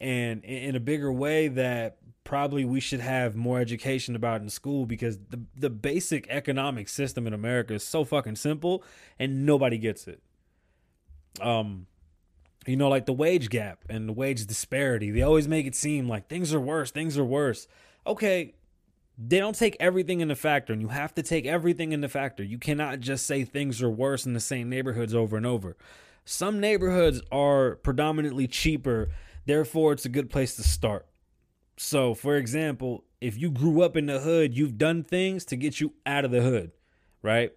And 0.00 0.44
in 0.44 0.74
a 0.74 0.80
bigger 0.80 1.12
way 1.12 1.48
that 1.48 1.98
probably 2.24 2.64
we 2.64 2.80
should 2.80 3.00
have 3.00 3.34
more 3.34 3.60
education 3.60 4.16
about 4.16 4.40
in 4.40 4.48
school 4.48 4.86
because 4.86 5.18
the 5.30 5.40
the 5.56 5.70
basic 5.70 6.26
economic 6.28 6.88
system 6.88 7.26
in 7.26 7.32
America 7.32 7.74
is 7.74 7.84
so 7.84 8.04
fucking 8.04 8.36
simple 8.36 8.82
and 9.18 9.44
nobody 9.44 9.78
gets 9.78 10.06
it. 10.06 10.22
Um 11.40 11.86
you 12.66 12.76
know, 12.76 12.88
like 12.88 13.06
the 13.06 13.12
wage 13.12 13.48
gap 13.50 13.84
and 13.88 14.08
the 14.08 14.12
wage 14.12 14.46
disparity. 14.46 15.10
They 15.10 15.22
always 15.22 15.48
make 15.48 15.66
it 15.66 15.74
seem 15.74 16.08
like 16.08 16.28
things 16.28 16.54
are 16.54 16.60
worse, 16.60 16.90
things 16.90 17.18
are 17.18 17.24
worse. 17.24 17.66
Okay, 18.06 18.54
they 19.18 19.38
don't 19.38 19.56
take 19.56 19.76
everything 19.78 20.20
into 20.20 20.36
factor, 20.36 20.72
and 20.72 20.80
you 20.80 20.88
have 20.88 21.14
to 21.14 21.22
take 21.22 21.46
everything 21.46 21.92
into 21.92 22.08
factor. 22.08 22.42
You 22.42 22.58
cannot 22.58 23.00
just 23.00 23.26
say 23.26 23.44
things 23.44 23.82
are 23.82 23.90
worse 23.90 24.26
in 24.26 24.32
the 24.32 24.40
same 24.40 24.68
neighborhoods 24.68 25.14
over 25.14 25.36
and 25.36 25.46
over. 25.46 25.76
Some 26.24 26.60
neighborhoods 26.60 27.20
are 27.30 27.76
predominantly 27.76 28.46
cheaper, 28.46 29.10
therefore, 29.44 29.92
it's 29.92 30.04
a 30.04 30.08
good 30.08 30.30
place 30.30 30.54
to 30.56 30.62
start. 30.62 31.06
So, 31.76 32.14
for 32.14 32.36
example, 32.36 33.04
if 33.20 33.36
you 33.38 33.50
grew 33.50 33.82
up 33.82 33.96
in 33.96 34.06
the 34.06 34.20
hood, 34.20 34.56
you've 34.56 34.78
done 34.78 35.02
things 35.02 35.44
to 35.46 35.56
get 35.56 35.80
you 35.80 35.94
out 36.06 36.24
of 36.24 36.30
the 36.30 36.42
hood, 36.42 36.72
right? 37.22 37.52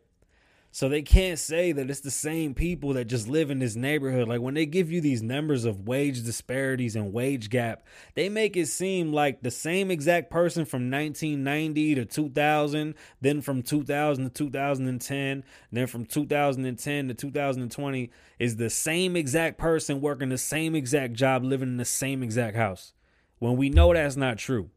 So 0.75 0.89
they 0.89 1.03
can't 1.03 1.39
say 1.39 1.71
that 1.71 1.89
it's 1.89 2.01
the 2.01 2.11
same 2.11 2.53
people 2.53 2.95
that 2.95 3.05
just 3.05 3.29
live 3.29 3.49
in 3.49 3.59
this 3.59 3.77
neighborhood. 3.77 4.27
Like 4.27 4.41
when 4.41 4.55
they 4.55 4.65
give 4.65 4.91
you 4.91 4.99
these 4.99 5.23
numbers 5.23 5.63
of 5.63 5.87
wage 5.87 6.21
disparities 6.25 6.97
and 6.97 7.13
wage 7.13 7.49
gap, 7.49 7.85
they 8.13 8.27
make 8.27 8.57
it 8.57 8.65
seem 8.65 9.13
like 9.13 9.41
the 9.41 9.51
same 9.51 9.89
exact 9.89 10.29
person 10.29 10.65
from 10.65 10.91
1990 10.91 11.95
to 11.95 12.03
2000, 12.03 12.93
then 13.21 13.39
from 13.39 13.63
2000 13.63 14.25
to 14.25 14.29
2010, 14.29 15.45
then 15.71 15.87
from 15.87 16.05
2010 16.05 17.07
to 17.07 17.13
2020 17.13 18.11
is 18.37 18.57
the 18.57 18.69
same 18.69 19.15
exact 19.15 19.57
person 19.57 20.01
working 20.01 20.27
the 20.27 20.37
same 20.37 20.75
exact 20.75 21.13
job, 21.13 21.45
living 21.45 21.69
in 21.69 21.77
the 21.77 21.85
same 21.85 22.21
exact 22.21 22.57
house. 22.57 22.91
When 23.39 23.55
we 23.55 23.69
know 23.69 23.93
that's 23.93 24.17
not 24.17 24.39
true. 24.39 24.71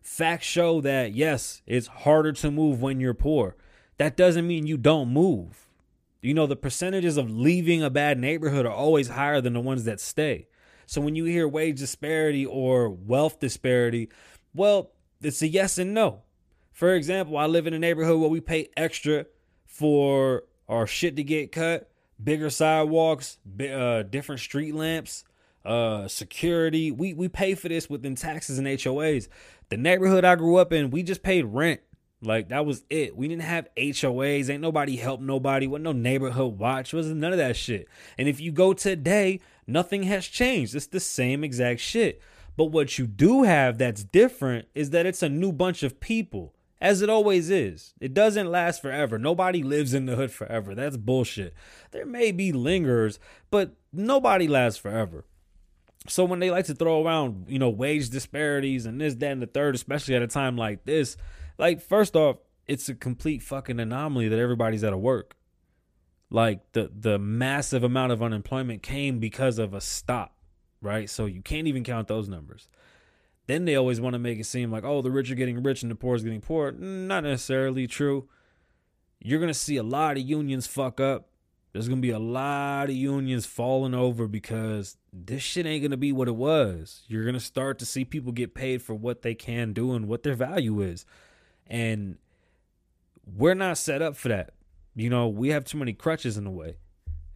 Facts 0.00 0.46
show 0.46 0.80
that 0.80 1.12
yes, 1.12 1.60
it's 1.66 1.88
harder 1.88 2.32
to 2.32 2.50
move 2.50 2.80
when 2.80 2.98
you're 2.98 3.12
poor 3.12 3.56
that 3.98 4.16
doesn't 4.16 4.46
mean 4.46 4.66
you 4.66 4.76
don't 4.76 5.08
move. 5.08 5.68
You 6.20 6.34
know, 6.34 6.46
the 6.46 6.56
percentages 6.56 7.16
of 7.16 7.30
leaving 7.30 7.82
a 7.82 7.90
bad 7.90 8.18
neighborhood 8.18 8.66
are 8.66 8.72
always 8.72 9.08
higher 9.08 9.40
than 9.40 9.52
the 9.52 9.60
ones 9.60 9.84
that 9.84 10.00
stay. 10.00 10.48
So 10.86 11.00
when 11.00 11.14
you 11.16 11.24
hear 11.24 11.46
wage 11.46 11.78
disparity 11.78 12.44
or 12.46 12.88
wealth 12.88 13.40
disparity, 13.40 14.08
well, 14.54 14.90
it's 15.20 15.42
a 15.42 15.48
yes 15.48 15.78
and 15.78 15.94
no. 15.94 16.22
For 16.72 16.94
example, 16.94 17.36
I 17.36 17.46
live 17.46 17.66
in 17.66 17.74
a 17.74 17.78
neighborhood 17.78 18.20
where 18.20 18.30
we 18.30 18.40
pay 18.40 18.68
extra 18.76 19.26
for 19.66 20.44
our 20.68 20.86
shit 20.86 21.16
to 21.16 21.22
get 21.22 21.52
cut, 21.52 21.90
bigger 22.22 22.50
sidewalks, 22.50 23.38
uh, 23.60 24.02
different 24.02 24.40
street 24.40 24.74
lamps, 24.74 25.24
uh, 25.64 26.08
security. 26.08 26.90
We 26.90 27.14
we 27.14 27.28
pay 27.28 27.54
for 27.54 27.68
this 27.68 27.88
within 27.88 28.14
taxes 28.16 28.58
and 28.58 28.66
HOAs. 28.66 29.28
The 29.68 29.76
neighborhood 29.76 30.24
I 30.24 30.36
grew 30.36 30.56
up 30.56 30.72
in, 30.72 30.90
we 30.90 31.02
just 31.02 31.22
paid 31.22 31.44
rent 31.44 31.80
like 32.26 32.48
that 32.48 32.66
was 32.66 32.84
it. 32.90 33.16
We 33.16 33.28
didn't 33.28 33.42
have 33.42 33.68
HOAs. 33.76 34.50
Ain't 34.50 34.60
nobody 34.60 34.96
help 34.96 35.20
nobody. 35.20 35.66
What 35.66 35.80
no 35.80 35.92
neighborhood 35.92 36.58
watch. 36.58 36.92
Was 36.92 37.06
none 37.06 37.32
of 37.32 37.38
that 37.38 37.56
shit. 37.56 37.88
And 38.18 38.28
if 38.28 38.40
you 38.40 38.52
go 38.52 38.72
today, 38.72 39.40
nothing 39.66 40.04
has 40.04 40.26
changed. 40.26 40.74
It's 40.74 40.86
the 40.86 41.00
same 41.00 41.44
exact 41.44 41.80
shit. 41.80 42.20
But 42.56 42.66
what 42.66 42.98
you 42.98 43.06
do 43.06 43.42
have 43.42 43.78
that's 43.78 44.04
different 44.04 44.68
is 44.74 44.90
that 44.90 45.06
it's 45.06 45.22
a 45.22 45.28
new 45.28 45.52
bunch 45.52 45.82
of 45.82 46.00
people, 46.00 46.54
as 46.80 47.02
it 47.02 47.10
always 47.10 47.50
is. 47.50 47.94
It 48.00 48.14
doesn't 48.14 48.50
last 48.50 48.80
forever. 48.80 49.18
Nobody 49.18 49.62
lives 49.62 49.92
in 49.92 50.06
the 50.06 50.16
hood 50.16 50.30
forever. 50.30 50.74
That's 50.74 50.96
bullshit. 50.96 51.54
There 51.90 52.06
may 52.06 52.30
be 52.30 52.52
lingerers, 52.52 53.18
but 53.50 53.74
nobody 53.92 54.46
lasts 54.46 54.78
forever. 54.78 55.24
So 56.06 56.24
when 56.24 56.38
they 56.38 56.50
like 56.50 56.66
to 56.66 56.74
throw 56.74 57.04
around, 57.04 57.46
you 57.48 57.58
know, 57.58 57.70
wage 57.70 58.10
disparities 58.10 58.84
and 58.86 59.00
this, 59.00 59.14
that, 59.16 59.32
and 59.32 59.42
the 59.42 59.46
third, 59.46 59.74
especially 59.74 60.14
at 60.14 60.22
a 60.22 60.26
time 60.26 60.56
like 60.56 60.84
this, 60.84 61.16
like, 61.58 61.80
first 61.80 62.16
off, 62.16 62.36
it's 62.66 62.88
a 62.88 62.94
complete 62.94 63.42
fucking 63.42 63.78
anomaly 63.78 64.28
that 64.28 64.38
everybody's 64.38 64.84
out 64.84 64.92
of 64.92 65.00
work. 65.00 65.36
Like 66.30 66.72
the 66.72 66.90
the 66.92 67.18
massive 67.18 67.84
amount 67.84 68.12
of 68.12 68.22
unemployment 68.22 68.82
came 68.82 69.18
because 69.18 69.58
of 69.58 69.74
a 69.74 69.80
stop, 69.80 70.34
right? 70.80 71.08
So 71.08 71.26
you 71.26 71.42
can't 71.42 71.66
even 71.66 71.84
count 71.84 72.08
those 72.08 72.28
numbers. 72.28 72.68
Then 73.46 73.66
they 73.66 73.76
always 73.76 74.00
want 74.00 74.14
to 74.14 74.18
make 74.18 74.38
it 74.38 74.46
seem 74.46 74.72
like, 74.72 74.84
oh, 74.84 75.02
the 75.02 75.10
rich 75.10 75.30
are 75.30 75.34
getting 75.34 75.62
rich 75.62 75.82
and 75.82 75.90
the 75.90 75.94
poor 75.94 76.16
is 76.16 76.24
getting 76.24 76.40
poor. 76.40 76.72
Not 76.72 77.24
necessarily 77.24 77.86
true. 77.86 78.28
You're 79.20 79.40
gonna 79.40 79.54
see 79.54 79.76
a 79.76 79.82
lot 79.82 80.16
of 80.16 80.22
unions 80.24 80.66
fuck 80.66 80.98
up. 80.98 81.28
There's 81.72 81.88
gonna 81.88 82.00
be 82.00 82.10
a 82.10 82.18
lot 82.18 82.88
of 82.88 82.94
unions 82.94 83.46
falling 83.46 83.94
over 83.94 84.26
because 84.26 84.96
this 85.12 85.42
shit 85.42 85.66
ain't 85.66 85.82
gonna 85.82 85.96
be 85.96 86.12
what 86.12 86.28
it 86.28 86.36
was. 86.36 87.02
You're 87.06 87.26
gonna 87.26 87.38
start 87.38 87.78
to 87.80 87.86
see 87.86 88.04
people 88.04 88.32
get 88.32 88.54
paid 88.54 88.80
for 88.80 88.94
what 88.94 89.22
they 89.22 89.34
can 89.34 89.72
do 89.72 89.92
and 89.92 90.08
what 90.08 90.22
their 90.22 90.34
value 90.34 90.80
is. 90.80 91.04
And 91.66 92.16
we're 93.26 93.54
not 93.54 93.78
set 93.78 94.02
up 94.02 94.16
for 94.16 94.28
that. 94.28 94.54
You 94.94 95.10
know, 95.10 95.28
we 95.28 95.50
have 95.50 95.64
too 95.64 95.78
many 95.78 95.92
crutches 95.92 96.36
in 96.36 96.44
the 96.44 96.50
way. 96.50 96.76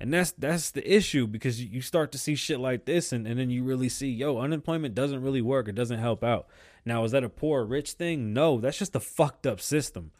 And 0.00 0.14
that's 0.14 0.30
that's 0.32 0.70
the 0.70 0.94
issue 0.94 1.26
because 1.26 1.60
you 1.60 1.80
start 1.80 2.12
to 2.12 2.18
see 2.18 2.36
shit 2.36 2.60
like 2.60 2.84
this 2.84 3.12
and, 3.12 3.26
and 3.26 3.38
then 3.38 3.50
you 3.50 3.64
really 3.64 3.88
see, 3.88 4.08
yo, 4.08 4.38
unemployment 4.38 4.94
doesn't 4.94 5.22
really 5.22 5.42
work. 5.42 5.66
It 5.66 5.74
doesn't 5.74 5.98
help 5.98 6.22
out. 6.22 6.46
Now, 6.84 7.02
is 7.02 7.10
that 7.12 7.24
a 7.24 7.28
poor 7.28 7.64
rich 7.64 7.92
thing? 7.92 8.32
No, 8.32 8.60
that's 8.60 8.78
just 8.78 8.94
a 8.94 9.00
fucked 9.00 9.46
up 9.46 9.60
system. 9.60 10.12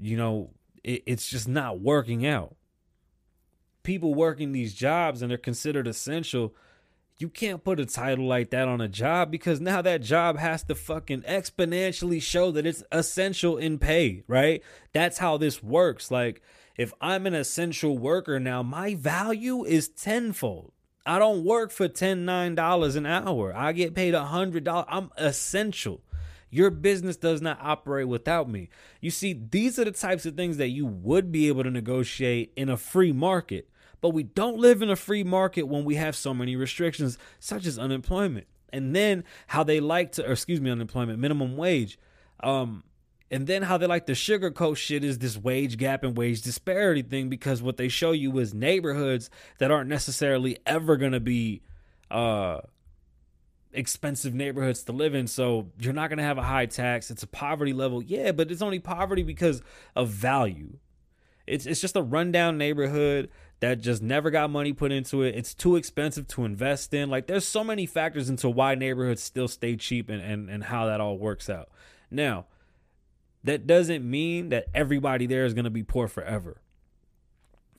You 0.00 0.16
know, 0.16 0.50
it, 0.82 1.04
it's 1.06 1.30
just 1.30 1.46
not 1.46 1.80
working 1.80 2.26
out. 2.26 2.56
People 3.84 4.14
working 4.14 4.50
these 4.50 4.74
jobs 4.74 5.22
and 5.22 5.30
they're 5.30 5.38
considered 5.38 5.86
essential 5.86 6.52
you 7.18 7.28
can't 7.30 7.64
put 7.64 7.80
a 7.80 7.86
title 7.86 8.26
like 8.26 8.50
that 8.50 8.68
on 8.68 8.80
a 8.80 8.88
job 8.88 9.30
because 9.30 9.60
now 9.60 9.80
that 9.80 10.02
job 10.02 10.38
has 10.38 10.62
to 10.64 10.74
fucking 10.74 11.22
exponentially 11.22 12.20
show 12.20 12.50
that 12.50 12.66
it's 12.66 12.82
essential 12.92 13.56
in 13.56 13.78
pay, 13.78 14.22
right? 14.26 14.62
That's 14.92 15.18
how 15.18 15.38
this 15.38 15.62
works. 15.62 16.10
Like, 16.10 16.42
if 16.76 16.92
I'm 17.00 17.26
an 17.26 17.34
essential 17.34 17.96
worker 17.96 18.38
now, 18.38 18.62
my 18.62 18.94
value 18.94 19.64
is 19.64 19.88
tenfold. 19.88 20.72
I 21.06 21.18
don't 21.18 21.44
work 21.44 21.70
for 21.70 21.88
ten 21.88 22.24
nine 22.24 22.54
dollars 22.54 22.96
an 22.96 23.06
hour. 23.06 23.54
I 23.56 23.72
get 23.72 23.94
paid 23.94 24.14
a 24.14 24.24
hundred 24.24 24.64
dollars. 24.64 24.88
I'm 24.88 25.10
essential. 25.16 26.02
Your 26.50 26.70
business 26.70 27.16
does 27.16 27.40
not 27.40 27.58
operate 27.60 28.08
without 28.08 28.48
me. 28.48 28.68
You 29.00 29.10
see, 29.10 29.32
these 29.32 29.78
are 29.78 29.84
the 29.84 29.90
types 29.90 30.26
of 30.26 30.36
things 30.36 30.58
that 30.58 30.68
you 30.68 30.86
would 30.86 31.32
be 31.32 31.48
able 31.48 31.64
to 31.64 31.70
negotiate 31.70 32.52
in 32.56 32.68
a 32.68 32.76
free 32.76 33.12
market. 33.12 33.68
But 34.00 34.10
we 34.10 34.22
don't 34.22 34.58
live 34.58 34.82
in 34.82 34.90
a 34.90 34.96
free 34.96 35.24
market 35.24 35.62
when 35.64 35.84
we 35.84 35.96
have 35.96 36.14
so 36.16 36.34
many 36.34 36.56
restrictions, 36.56 37.18
such 37.38 37.66
as 37.66 37.78
unemployment. 37.78 38.46
And 38.72 38.94
then 38.94 39.24
how 39.48 39.62
they 39.62 39.80
like 39.80 40.12
to, 40.12 40.26
or 40.26 40.32
excuse 40.32 40.60
me, 40.60 40.70
unemployment, 40.70 41.18
minimum 41.18 41.56
wage. 41.56 41.98
Um, 42.40 42.84
and 43.30 43.46
then 43.46 43.62
how 43.62 43.78
they 43.78 43.86
like 43.86 44.06
to 44.06 44.12
sugarcoat 44.12 44.76
shit 44.76 45.02
is 45.02 45.18
this 45.18 45.36
wage 45.36 45.78
gap 45.78 46.04
and 46.04 46.16
wage 46.16 46.42
disparity 46.42 47.02
thing 47.02 47.28
because 47.28 47.62
what 47.62 47.76
they 47.76 47.88
show 47.88 48.12
you 48.12 48.38
is 48.38 48.54
neighborhoods 48.54 49.30
that 49.58 49.70
aren't 49.70 49.88
necessarily 49.88 50.58
ever 50.66 50.96
going 50.96 51.12
to 51.12 51.20
be 51.20 51.62
uh 52.10 52.60
expensive 53.76 54.34
neighborhoods 54.34 54.82
to 54.84 54.92
live 54.92 55.14
in. 55.14 55.26
So 55.26 55.70
you're 55.78 55.92
not 55.92 56.08
going 56.08 56.18
to 56.18 56.24
have 56.24 56.38
a 56.38 56.42
high 56.42 56.66
tax. 56.66 57.10
It's 57.10 57.22
a 57.22 57.26
poverty 57.26 57.72
level. 57.72 58.02
Yeah, 58.02 58.32
but 58.32 58.50
it's 58.50 58.62
only 58.62 58.78
poverty 58.78 59.22
because 59.22 59.62
of 59.94 60.08
value. 60.08 60.78
It's 61.46 61.66
it's 61.66 61.80
just 61.80 61.96
a 61.96 62.02
rundown 62.02 62.58
neighborhood 62.58 63.30
that 63.60 63.80
just 63.80 64.02
never 64.02 64.30
got 64.30 64.50
money 64.50 64.72
put 64.72 64.92
into 64.92 65.22
it. 65.22 65.34
It's 65.34 65.54
too 65.54 65.76
expensive 65.76 66.28
to 66.28 66.44
invest 66.44 66.92
in. 66.92 67.08
Like 67.08 67.26
there's 67.26 67.46
so 67.46 67.64
many 67.64 67.86
factors 67.86 68.28
into 68.28 68.50
why 68.50 68.74
neighborhoods 68.74 69.22
still 69.22 69.48
stay 69.48 69.76
cheap 69.76 70.08
and, 70.08 70.20
and, 70.20 70.50
and 70.50 70.64
how 70.64 70.86
that 70.86 71.00
all 71.00 71.18
works 71.18 71.48
out. 71.48 71.70
Now, 72.10 72.46
that 73.44 73.66
doesn't 73.66 74.08
mean 74.08 74.50
that 74.50 74.66
everybody 74.74 75.26
there 75.26 75.44
is 75.44 75.54
going 75.54 75.64
to 75.64 75.70
be 75.70 75.82
poor 75.82 76.08
forever. 76.08 76.60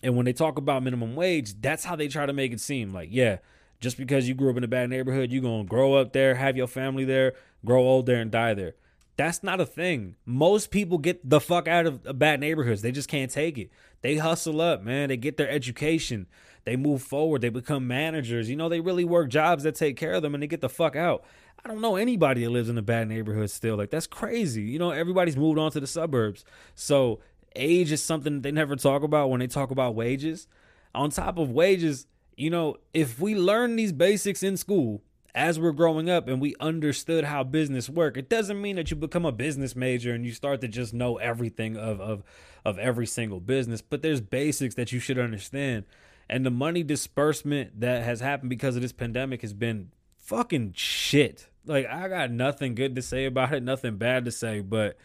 And 0.02 0.16
when 0.16 0.26
they 0.26 0.34
talk 0.34 0.58
about 0.58 0.84
minimum 0.84 1.16
wage, 1.16 1.60
that's 1.60 1.84
how 1.84 1.96
they 1.96 2.08
try 2.08 2.26
to 2.26 2.34
make 2.34 2.54
it 2.54 2.62
seem 2.62 2.94
like, 2.94 3.10
yeah, 3.12 3.38
just 3.80 3.98
because 3.98 4.28
you 4.28 4.34
grew 4.34 4.50
up 4.50 4.58
in 4.58 4.64
a 4.64 4.68
bad 4.68 4.90
neighborhood, 4.90 5.32
you're 5.32 5.42
going 5.42 5.66
to 5.66 5.70
grow 5.70 5.96
up 5.96 6.14
there, 6.14 6.36
have 6.36 6.58
your 6.58 6.68
family 6.68 7.04
there, 7.04 7.34
grow 7.66 7.82
old 7.82 8.06
there, 8.06 8.22
and 8.22 8.32
die 8.32 8.54
there. 8.54 8.76
That's 9.18 9.42
not 9.42 9.60
a 9.60 9.66
thing. 9.66 10.16
Most 10.26 10.70
people 10.70 11.00
get 11.00 11.28
the 11.28 11.40
fuck 11.40 11.68
out 11.68 11.88
of 11.88 12.06
uh, 12.06 12.14
bad 12.14 12.40
neighborhoods. 12.40 12.84
They 12.84 12.92
just 12.92 13.10
can't 13.10 13.32
take 13.32 13.58
it. 13.58 13.72
They 14.02 14.18
hustle 14.18 14.62
up, 14.62 14.84
man. 14.84 15.10
They 15.10 15.18
get 15.18 15.38
their 15.38 15.50
education. 15.50 16.28
They 16.66 16.76
move 16.76 17.02
forward. 17.02 17.42
They 17.42 17.50
become 17.50 17.88
managers. 17.88 18.48
You 18.48 18.56
know, 18.56 18.70
they 18.70 18.80
really 18.80 19.06
work 19.06 19.30
jobs 19.30 19.64
that 19.64 19.74
take 19.74 19.98
care 19.98 20.14
of 20.14 20.22
them 20.22 20.36
and 20.36 20.44
they 20.44 20.48
get 20.48 20.62
the 20.62 20.70
fuck 20.70 20.96
out. 20.96 21.24
I 21.64 21.68
don't 21.68 21.82
know 21.82 21.96
anybody 21.96 22.44
that 22.44 22.52
lives 22.52 22.70
in 22.70 22.78
a 22.78 22.84
bad 22.84 23.08
neighborhood 23.08 23.50
still. 23.50 23.76
Like, 23.76 23.90
that's 23.90 24.06
crazy. 24.06 24.62
You 24.62 24.78
know, 24.78 24.92
everybody's 24.92 25.36
moved 25.36 25.58
on 25.58 25.72
to 25.72 25.80
the 25.80 25.88
suburbs. 25.88 26.46
So, 26.76 27.20
age 27.56 27.92
is 27.92 28.04
something 28.04 28.42
they 28.42 28.52
never 28.52 28.76
talk 28.76 29.02
about 29.02 29.32
when 29.32 29.40
they 29.40 29.48
talk 29.48 29.72
about 29.72 29.96
wages. 29.96 30.48
On 30.94 31.10
top 31.10 31.40
of 31.40 31.50
wages, 31.50 32.06
you 32.36 32.52
know, 32.52 32.78
if 32.94 33.20
we 33.20 33.34
learn 33.34 33.76
these 33.76 33.92
basics 33.92 34.44
in 34.44 34.58
school, 34.58 35.02
as 35.38 35.60
we're 35.60 35.72
growing 35.72 36.10
up 36.10 36.28
and 36.28 36.42
we 36.42 36.56
understood 36.60 37.24
how 37.24 37.44
business 37.44 37.88
work 37.88 38.18
it 38.18 38.28
doesn't 38.28 38.60
mean 38.60 38.76
that 38.76 38.90
you 38.90 38.98
become 38.98 39.24
a 39.24 39.32
business 39.32 39.76
major 39.76 40.12
and 40.12 40.26
you 40.26 40.32
start 40.32 40.60
to 40.62 40.68
just 40.68 40.96
know 40.96 41.18
everything 41.18 41.78
of 41.78 42.02
of 42.02 42.24
of 42.66 42.80
every 42.80 43.06
single 43.06 43.40
business 43.40 43.80
but 43.80 44.02
there's 44.02 44.20
basics 44.20 44.74
that 44.76 44.92
you 44.92 45.00
should 45.00 45.20
understand. 45.20 45.86
And 46.30 46.46
the 46.46 46.52
money 46.52 46.84
disbursement 46.84 47.80
that 47.80 48.04
has 48.04 48.20
happened 48.20 48.50
because 48.50 48.76
of 48.76 48.82
this 48.82 48.92
pandemic 48.92 49.42
has 49.44 49.54
been 49.54 49.92
fucking 50.18 50.74
shit. 50.76 51.48
Like 51.66 51.86
i 51.86 52.08
got 52.08 52.32
nothing 52.32 52.74
good 52.74 52.96
to 52.96 53.04
say 53.04 53.26
about 53.26 53.54
it 53.54 53.62
nothing 53.62 53.98
bad 53.98 54.26
to 54.26 54.32
say 54.32 54.62
but 54.62 54.98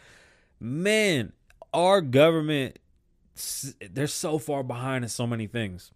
man 0.59 1.33
our 1.73 2.01
government 2.01 2.79
they're 3.91 4.07
so 4.07 4.39
far 4.39 4.63
behind 4.63 5.03
in 5.03 5.09
so 5.09 5.27
many 5.27 5.45
things 5.45 5.91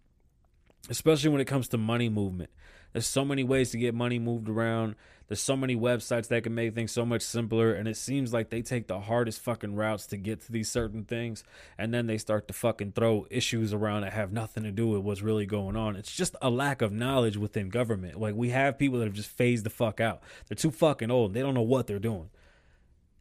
especially 0.90 1.30
when 1.30 1.40
it 1.40 1.46
comes 1.46 1.68
to 1.68 1.78
money 1.78 2.08
movement 2.08 2.50
There's 2.92 3.06
so 3.06 3.24
many 3.24 3.44
ways 3.44 3.70
to 3.70 3.78
get 3.78 3.94
money 3.94 4.18
moved 4.18 4.48
around. 4.48 4.94
There's 5.28 5.42
so 5.42 5.56
many 5.56 5.76
websites 5.76 6.28
that 6.28 6.42
can 6.42 6.54
make 6.54 6.74
things 6.74 6.90
so 6.90 7.04
much 7.04 7.20
simpler. 7.20 7.74
And 7.74 7.86
it 7.86 7.98
seems 7.98 8.32
like 8.32 8.48
they 8.48 8.62
take 8.62 8.86
the 8.86 9.00
hardest 9.00 9.40
fucking 9.40 9.74
routes 9.74 10.06
to 10.06 10.16
get 10.16 10.40
to 10.42 10.52
these 10.52 10.70
certain 10.70 11.04
things. 11.04 11.44
And 11.76 11.92
then 11.92 12.06
they 12.06 12.16
start 12.16 12.48
to 12.48 12.54
fucking 12.54 12.92
throw 12.92 13.26
issues 13.30 13.74
around 13.74 14.02
that 14.02 14.14
have 14.14 14.32
nothing 14.32 14.62
to 14.64 14.70
do 14.70 14.88
with 14.88 15.02
what's 15.02 15.20
really 15.20 15.44
going 15.44 15.76
on. 15.76 15.96
It's 15.96 16.14
just 16.14 16.34
a 16.40 16.48
lack 16.48 16.80
of 16.80 16.92
knowledge 16.92 17.36
within 17.36 17.68
government. 17.68 18.18
Like 18.18 18.34
we 18.34 18.50
have 18.50 18.78
people 18.78 18.98
that 19.00 19.04
have 19.04 19.14
just 19.14 19.28
phased 19.28 19.64
the 19.64 19.70
fuck 19.70 20.00
out. 20.00 20.22
They're 20.48 20.56
too 20.56 20.70
fucking 20.70 21.10
old. 21.10 21.34
They 21.34 21.40
don't 21.40 21.54
know 21.54 21.60
what 21.60 21.86
they're 21.86 21.98
doing. 21.98 22.30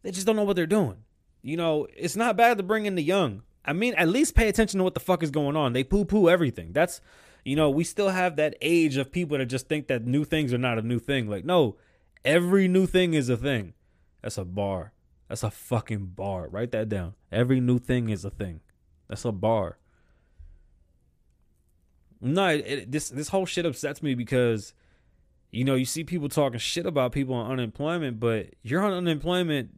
They 0.02 0.12
just 0.12 0.26
don't 0.26 0.38
know 0.38 0.46
what 0.46 0.56
they're 0.56 0.66
doing. 0.66 1.04
You 1.42 1.58
know, 1.58 1.88
it's 1.96 2.16
not 2.16 2.38
bad 2.38 2.58
to 2.58 2.64
bring 2.64 2.86
in 2.86 2.96
the 2.96 3.04
young. 3.04 3.44
I 3.66 3.74
mean, 3.74 3.94
at 3.96 4.08
least 4.08 4.34
pay 4.34 4.48
attention 4.48 4.78
to 4.78 4.84
what 4.86 4.94
the 4.94 5.02
fuck 5.02 5.24
is 5.24 5.32
going 5.32 5.58
on. 5.58 5.74
They 5.74 5.84
poo 5.84 6.06
poo 6.06 6.30
everything. 6.30 6.72
That's, 6.72 7.02
you 7.48 7.56
know, 7.56 7.70
we 7.70 7.86
still 7.86 8.10
have 8.10 8.36
that 8.36 8.56
age 8.62 8.98
of 8.98 9.10
people 9.10 9.38
that 9.38 9.46
just 9.46 9.70
think 9.70 9.88
that 9.88 10.06
new 10.06 10.26
things 10.26 10.54
are 10.54 10.58
not 10.58 10.78
a 10.78 10.82
new 10.82 11.00
thing. 11.00 11.30
Like, 11.30 11.46
no, 11.46 11.78
every 12.26 12.68
new 12.68 12.86
thing 12.86 13.14
is 13.14 13.30
a 13.30 13.38
thing. 13.38 13.74
That's 14.22 14.38
a 14.38 14.44
bar. 14.44 14.92
That's 15.30 15.44
a 15.44 15.50
fucking 15.50 16.08
bar. 16.08 16.50
Write 16.50 16.72
that 16.74 16.90
down. 16.90 17.14
Every 17.32 17.62
new 17.62 17.80
thing 17.80 18.10
is 18.10 18.26
a 18.26 18.30
thing. 18.30 18.60
That's 19.08 19.24
a 19.24 19.32
bar. 19.32 19.78
No, 22.20 22.50
it, 22.50 22.66
it, 22.68 22.92
this 22.92 23.10
this 23.10 23.30
whole 23.30 23.46
shit 23.46 23.66
upsets 23.66 24.04
me 24.04 24.14
because, 24.14 24.74
you 25.50 25.64
know, 25.64 25.76
you 25.76 25.86
see 25.86 26.04
people 26.04 26.28
talking 26.28 26.60
shit 26.60 26.86
about 26.86 27.14
people 27.14 27.34
on 27.34 27.50
unemployment, 27.50 28.20
but 28.20 28.56
you're 28.62 28.84
on 28.84 28.92
unemployment 28.92 29.70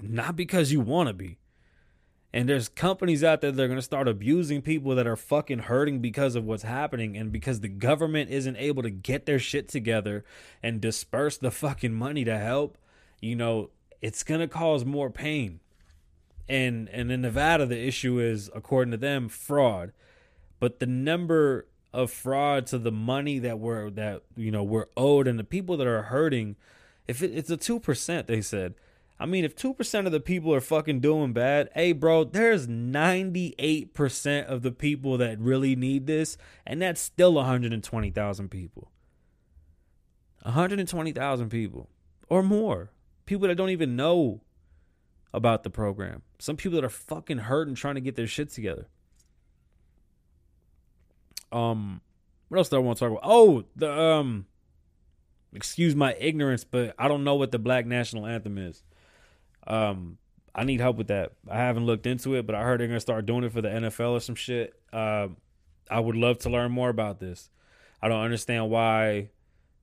not 0.00 0.36
because 0.36 0.72
you 0.72 0.80
want 0.80 1.08
to 1.08 1.12
be. 1.12 1.36
And 2.32 2.48
there's 2.48 2.68
companies 2.68 3.24
out 3.24 3.40
there 3.40 3.50
that 3.50 3.62
are 3.62 3.66
going 3.66 3.78
to 3.78 3.82
start 3.82 4.06
abusing 4.06 4.62
people 4.62 4.94
that 4.94 5.06
are 5.06 5.16
fucking 5.16 5.60
hurting 5.60 5.98
because 5.98 6.36
of 6.36 6.44
what's 6.44 6.62
happening 6.62 7.16
and 7.16 7.32
because 7.32 7.60
the 7.60 7.68
government 7.68 8.30
isn't 8.30 8.56
able 8.56 8.82
to 8.84 8.90
get 8.90 9.26
their 9.26 9.40
shit 9.40 9.68
together 9.68 10.24
and 10.62 10.80
disperse 10.80 11.36
the 11.36 11.50
fucking 11.50 11.92
money 11.92 12.24
to 12.24 12.38
help. 12.38 12.78
You 13.20 13.34
know, 13.34 13.70
it's 14.00 14.22
going 14.22 14.40
to 14.40 14.48
cause 14.48 14.84
more 14.84 15.10
pain. 15.10 15.60
And 16.48 16.88
and 16.88 17.10
in 17.12 17.20
Nevada 17.20 17.66
the 17.66 17.78
issue 17.78 18.18
is 18.18 18.50
according 18.54 18.92
to 18.92 18.96
them 18.96 19.28
fraud. 19.28 19.92
But 20.58 20.78
the 20.78 20.86
number 20.86 21.66
of 21.92 22.10
fraud 22.10 22.66
to 22.66 22.78
the 22.78 22.92
money 22.92 23.38
that 23.40 23.58
we're 23.58 23.90
that 23.90 24.22
you 24.36 24.50
know 24.50 24.62
we're 24.62 24.86
owed 24.96 25.26
and 25.26 25.38
the 25.38 25.44
people 25.44 25.76
that 25.76 25.86
are 25.86 26.02
hurting 26.02 26.56
if 27.08 27.22
it, 27.22 27.32
it's 27.34 27.50
a 27.50 27.56
2% 27.56 28.26
they 28.26 28.40
said 28.40 28.74
I 29.20 29.26
mean, 29.26 29.44
if 29.44 29.54
2% 29.54 30.06
of 30.06 30.12
the 30.12 30.18
people 30.18 30.54
are 30.54 30.62
fucking 30.62 31.00
doing 31.00 31.34
bad, 31.34 31.68
hey, 31.74 31.92
bro, 31.92 32.24
there's 32.24 32.66
98% 32.66 34.46
of 34.46 34.62
the 34.62 34.72
people 34.72 35.18
that 35.18 35.38
really 35.38 35.76
need 35.76 36.06
this, 36.06 36.38
and 36.66 36.80
that's 36.80 37.02
still 37.02 37.34
120,000 37.34 38.48
people. 38.48 38.90
120,000 40.40 41.50
people 41.50 41.90
or 42.30 42.42
more. 42.42 42.92
People 43.26 43.46
that 43.48 43.56
don't 43.56 43.68
even 43.68 43.94
know 43.94 44.40
about 45.34 45.64
the 45.64 45.70
program. 45.70 46.22
Some 46.38 46.56
people 46.56 46.76
that 46.76 46.84
are 46.84 46.88
fucking 46.88 47.38
hurting 47.38 47.74
trying 47.74 47.96
to 47.96 48.00
get 48.00 48.16
their 48.16 48.26
shit 48.26 48.48
together. 48.48 48.86
Um, 51.52 52.00
what 52.48 52.56
else 52.56 52.70
do 52.70 52.76
I 52.76 52.78
want 52.78 52.96
to 52.96 53.04
talk 53.04 53.10
about? 53.10 53.30
Oh, 53.30 53.64
the 53.76 53.92
um, 53.92 54.46
excuse 55.52 55.94
my 55.94 56.14
ignorance, 56.14 56.64
but 56.64 56.94
I 56.98 57.06
don't 57.06 57.22
know 57.22 57.34
what 57.34 57.52
the 57.52 57.58
Black 57.58 57.84
National 57.84 58.26
Anthem 58.26 58.56
is. 58.56 58.82
Um, 59.66 60.18
I 60.54 60.64
need 60.64 60.80
help 60.80 60.96
with 60.96 61.08
that. 61.08 61.32
I 61.48 61.58
haven't 61.58 61.86
looked 61.86 62.06
into 62.06 62.34
it, 62.34 62.46
but 62.46 62.54
I 62.54 62.62
heard 62.62 62.80
they're 62.80 62.88
gonna 62.88 63.00
start 63.00 63.26
doing 63.26 63.44
it 63.44 63.52
for 63.52 63.62
the 63.62 63.68
NFL 63.68 64.12
or 64.12 64.20
some 64.20 64.34
shit. 64.34 64.74
Uh, 64.92 65.28
I 65.90 66.00
would 66.00 66.16
love 66.16 66.38
to 66.40 66.50
learn 66.50 66.72
more 66.72 66.88
about 66.88 67.20
this. 67.20 67.50
I 68.02 68.08
don't 68.08 68.22
understand 68.22 68.70
why 68.70 69.30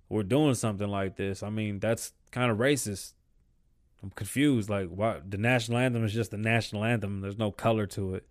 we're 0.10 0.24
doing 0.24 0.56
something 0.56 0.88
like 0.88 1.16
this. 1.16 1.44
I 1.44 1.50
mean, 1.50 1.80
that's 1.80 2.14
kind 2.32 2.52
of 2.52 2.58
racist. 2.58 3.14
I'm 4.02 4.10
confused. 4.12 4.70
Like, 4.70 4.88
why 4.88 5.20
the 5.28 5.38
national 5.38 5.78
anthem 5.78 6.04
is 6.04 6.14
just 6.14 6.32
the 6.32 6.38
national 6.38 6.84
anthem. 6.84 7.22
There's 7.22 7.38
no 7.38 7.52
color 7.52 7.86
to 7.88 8.16
it. 8.16 8.28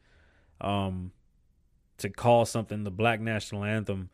Um, 0.61 1.13
to 1.99 2.11
call 2.11 2.45
something 2.45 2.85
the 2.85 2.91
Black 2.91 3.21
National 3.21 3.65
Anthem, 3.65 4.11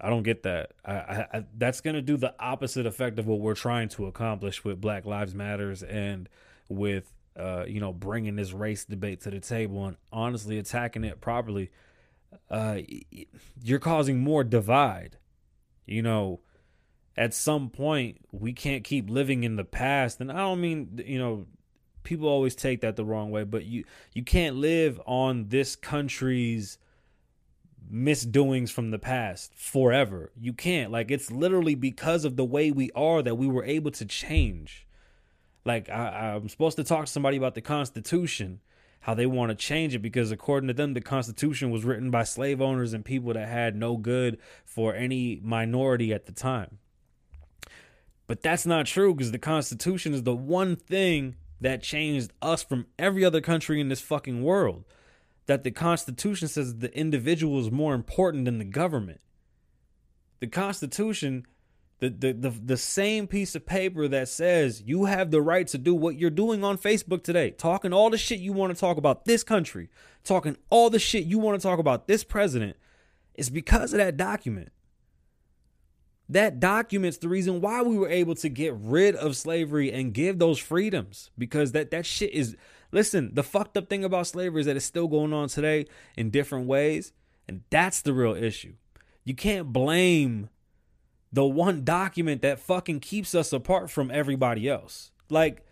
I 0.00 0.10
don't 0.10 0.22
get 0.22 0.42
that. 0.42 0.72
I, 0.84 0.92
I, 0.92 1.26
I, 1.32 1.44
that's 1.56 1.80
gonna 1.80 2.02
do 2.02 2.16
the 2.16 2.34
opposite 2.38 2.86
effect 2.86 3.18
of 3.18 3.26
what 3.26 3.40
we're 3.40 3.54
trying 3.54 3.88
to 3.90 4.06
accomplish 4.06 4.64
with 4.64 4.80
Black 4.80 5.06
Lives 5.06 5.34
Matters 5.34 5.82
and 5.82 6.28
with 6.68 7.12
uh, 7.38 7.64
you 7.66 7.80
know 7.80 7.92
bringing 7.92 8.36
this 8.36 8.52
race 8.52 8.84
debate 8.84 9.22
to 9.22 9.30
the 9.30 9.40
table 9.40 9.86
and 9.86 9.96
honestly 10.12 10.58
attacking 10.58 11.04
it 11.04 11.20
properly. 11.20 11.70
Uh, 12.50 12.78
you're 13.62 13.78
causing 13.78 14.18
more 14.18 14.44
divide. 14.44 15.16
You 15.86 16.02
know, 16.02 16.40
at 17.16 17.32
some 17.32 17.70
point 17.70 18.18
we 18.32 18.52
can't 18.52 18.84
keep 18.84 19.08
living 19.08 19.44
in 19.44 19.56
the 19.56 19.64
past, 19.64 20.20
and 20.20 20.30
I 20.30 20.36
don't 20.36 20.60
mean 20.60 21.02
you 21.06 21.18
know 21.18 21.46
people 22.02 22.28
always 22.28 22.54
take 22.54 22.82
that 22.82 22.96
the 22.96 23.04
wrong 23.04 23.30
way, 23.30 23.44
but 23.44 23.64
you 23.64 23.84
you 24.12 24.22
can't 24.22 24.56
live 24.56 25.00
on 25.06 25.48
this 25.48 25.74
country's 25.74 26.78
misdoings 27.88 28.70
from 28.70 28.90
the 28.90 28.98
past 28.98 29.54
forever. 29.54 30.32
You 30.38 30.52
can't. 30.52 30.90
Like 30.90 31.10
it's 31.10 31.30
literally 31.30 31.74
because 31.74 32.24
of 32.24 32.36
the 32.36 32.44
way 32.44 32.70
we 32.70 32.90
are 32.94 33.22
that 33.22 33.36
we 33.36 33.46
were 33.46 33.64
able 33.64 33.90
to 33.92 34.04
change. 34.04 34.86
Like 35.64 35.88
I, 35.88 36.34
I'm 36.34 36.48
supposed 36.48 36.76
to 36.76 36.84
talk 36.84 37.06
to 37.06 37.12
somebody 37.12 37.36
about 37.36 37.54
the 37.54 37.60
Constitution, 37.60 38.60
how 39.00 39.14
they 39.14 39.26
want 39.26 39.50
to 39.50 39.54
change 39.54 39.94
it 39.94 40.00
because 40.00 40.30
according 40.30 40.68
to 40.68 40.74
them, 40.74 40.94
the 40.94 41.00
Constitution 41.00 41.70
was 41.70 41.84
written 41.84 42.10
by 42.10 42.24
slave 42.24 42.60
owners 42.60 42.92
and 42.92 43.04
people 43.04 43.32
that 43.34 43.48
had 43.48 43.76
no 43.76 43.96
good 43.96 44.38
for 44.64 44.94
any 44.94 45.40
minority 45.42 46.12
at 46.12 46.26
the 46.26 46.32
time. 46.32 46.78
But 48.26 48.42
that's 48.42 48.66
not 48.66 48.86
true 48.86 49.14
because 49.14 49.32
the 49.32 49.38
Constitution 49.38 50.12
is 50.12 50.24
the 50.24 50.34
one 50.34 50.76
thing 50.76 51.36
that 51.60 51.82
changed 51.82 52.32
us 52.42 52.62
from 52.62 52.86
every 52.98 53.24
other 53.24 53.40
country 53.40 53.80
in 53.80 53.88
this 53.88 54.00
fucking 54.00 54.42
world 54.42 54.84
that 55.46 55.62
the 55.64 55.70
Constitution 55.70 56.48
says 56.48 56.76
the 56.76 56.96
individual 56.96 57.58
is 57.60 57.70
more 57.70 57.94
important 57.94 58.44
than 58.44 58.58
the 58.58 58.64
government. 58.64 59.20
The 60.40 60.48
Constitution, 60.48 61.46
the, 62.00 62.10
the, 62.10 62.32
the, 62.32 62.50
the 62.50 62.76
same 62.76 63.26
piece 63.26 63.54
of 63.54 63.64
paper 63.64 64.08
that 64.08 64.28
says 64.28 64.82
you 64.84 65.04
have 65.04 65.30
the 65.30 65.40
right 65.40 65.66
to 65.68 65.78
do 65.78 65.94
what 65.94 66.16
you're 66.16 66.30
doing 66.30 66.64
on 66.64 66.76
Facebook 66.76 67.22
today, 67.22 67.52
talking 67.52 67.92
all 67.92 68.10
the 68.10 68.18
shit 68.18 68.40
you 68.40 68.52
want 68.52 68.74
to 68.74 68.78
talk 68.78 68.96
about 68.96 69.24
this 69.24 69.44
country, 69.44 69.88
talking 70.24 70.56
all 70.68 70.90
the 70.90 70.98
shit 70.98 71.24
you 71.24 71.38
want 71.38 71.58
to 71.58 71.66
talk 71.66 71.78
about 71.78 72.06
this 72.06 72.24
president, 72.24 72.76
is 73.34 73.48
because 73.48 73.92
of 73.92 73.98
that 73.98 74.16
document. 74.16 74.70
That 76.28 76.58
documents 76.58 77.18
the 77.18 77.28
reason 77.28 77.60
why 77.60 77.82
we 77.82 77.96
were 77.96 78.08
able 78.08 78.34
to 78.36 78.48
get 78.48 78.74
rid 78.74 79.14
of 79.14 79.36
slavery 79.36 79.92
and 79.92 80.12
give 80.12 80.40
those 80.40 80.58
freedoms 80.58 81.30
because 81.38 81.70
that 81.70 81.92
that 81.92 82.04
shit 82.04 82.32
is 82.32 82.56
Listen, 82.96 83.34
the 83.34 83.42
fucked 83.42 83.76
up 83.76 83.90
thing 83.90 84.04
about 84.04 84.26
slavery 84.26 84.62
is 84.62 84.66
that 84.66 84.74
it's 84.74 84.86
still 84.86 85.06
going 85.06 85.34
on 85.34 85.48
today 85.48 85.84
in 86.16 86.30
different 86.30 86.66
ways, 86.66 87.12
and 87.46 87.60
that's 87.68 88.00
the 88.00 88.14
real 88.14 88.34
issue. 88.34 88.72
You 89.22 89.34
can't 89.34 89.70
blame 89.70 90.48
the 91.30 91.44
one 91.44 91.84
document 91.84 92.40
that 92.40 92.58
fucking 92.58 93.00
keeps 93.00 93.34
us 93.34 93.52
apart 93.52 93.90
from 93.90 94.10
everybody 94.10 94.66
else. 94.66 95.10
Like, 95.28 95.62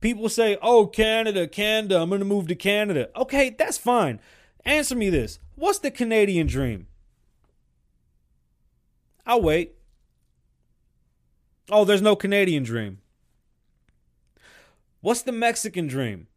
people 0.00 0.28
say, 0.28 0.56
oh, 0.62 0.86
Canada, 0.86 1.48
Canada, 1.48 2.00
I'm 2.00 2.10
going 2.10 2.20
to 2.20 2.24
move 2.24 2.46
to 2.46 2.54
Canada. 2.54 3.08
Okay, 3.16 3.50
that's 3.50 3.76
fine. 3.76 4.20
Answer 4.64 4.94
me 4.94 5.10
this 5.10 5.40
What's 5.56 5.80
the 5.80 5.90
Canadian 5.90 6.46
dream? 6.46 6.86
I'll 9.26 9.42
wait. 9.42 9.74
Oh, 11.72 11.84
there's 11.84 12.02
no 12.02 12.14
Canadian 12.14 12.62
dream. 12.62 12.98
What's 15.00 15.22
the 15.22 15.32
Mexican 15.32 15.88
dream? 15.88 16.28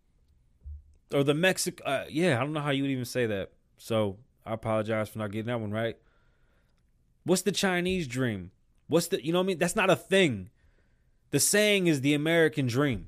Or 1.14 1.24
the 1.24 1.34
Mexic? 1.34 1.82
Uh, 1.86 2.06
yeah, 2.10 2.38
I 2.38 2.42
don't 2.42 2.54
know 2.54 2.62
how 2.62 2.72
you 2.72 2.84
would 2.84 2.92
even 2.92 3.06
say 3.06 3.26
that. 3.26 3.52
So 3.78 4.18
I 4.46 4.54
apologize 4.54 5.10
for 5.10 5.20
not 5.20 5.32
getting 5.32 5.48
that 5.48 5.60
one 5.60 5.72
right. 5.72 5.98
What's 7.24 7.42
the 7.42 7.52
Chinese 7.52 8.08
dream? 8.08 8.52
What's 8.88 9.08
the? 9.08 9.24
You 9.24 9.34
know 9.34 9.40
what 9.40 9.46
I 9.46 9.48
mean? 9.48 9.58
That's 9.58 9.76
not 9.76 9.90
a 9.90 9.96
thing. 9.96 10.50
The 11.32 11.40
saying 11.40 11.88
is 11.88 12.02
the 12.02 12.14
American 12.14 12.68
dream. 12.68 13.08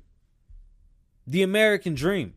The 1.26 1.42
American 1.42 1.94
dream. 1.94 2.34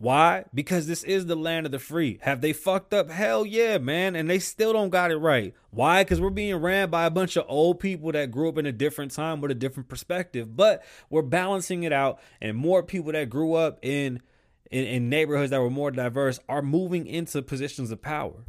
Why? 0.00 0.46
Because 0.54 0.86
this 0.86 1.04
is 1.04 1.26
the 1.26 1.36
land 1.36 1.66
of 1.66 1.72
the 1.72 1.78
free. 1.78 2.18
Have 2.22 2.40
they 2.40 2.54
fucked 2.54 2.94
up? 2.94 3.10
Hell 3.10 3.44
yeah, 3.44 3.76
man. 3.76 4.16
And 4.16 4.30
they 4.30 4.38
still 4.38 4.72
don't 4.72 4.88
got 4.88 5.10
it 5.10 5.18
right. 5.18 5.54
Why? 5.70 6.02
Because 6.02 6.22
we're 6.22 6.30
being 6.30 6.56
ran 6.56 6.88
by 6.88 7.04
a 7.04 7.10
bunch 7.10 7.36
of 7.36 7.44
old 7.48 7.80
people 7.80 8.10
that 8.12 8.30
grew 8.30 8.48
up 8.48 8.56
in 8.56 8.64
a 8.64 8.72
different 8.72 9.12
time 9.12 9.42
with 9.42 9.50
a 9.50 9.54
different 9.54 9.90
perspective. 9.90 10.56
But 10.56 10.82
we're 11.10 11.20
balancing 11.20 11.82
it 11.82 11.92
out, 11.92 12.18
and 12.40 12.56
more 12.56 12.82
people 12.82 13.12
that 13.12 13.28
grew 13.28 13.52
up 13.52 13.78
in, 13.82 14.22
in, 14.70 14.84
in 14.84 15.08
neighborhoods 15.08 15.50
that 15.50 15.60
were 15.60 15.70
more 15.70 15.90
diverse 15.90 16.38
are 16.48 16.62
moving 16.62 17.06
into 17.06 17.42
positions 17.42 17.90
of 17.90 18.00
power. 18.02 18.46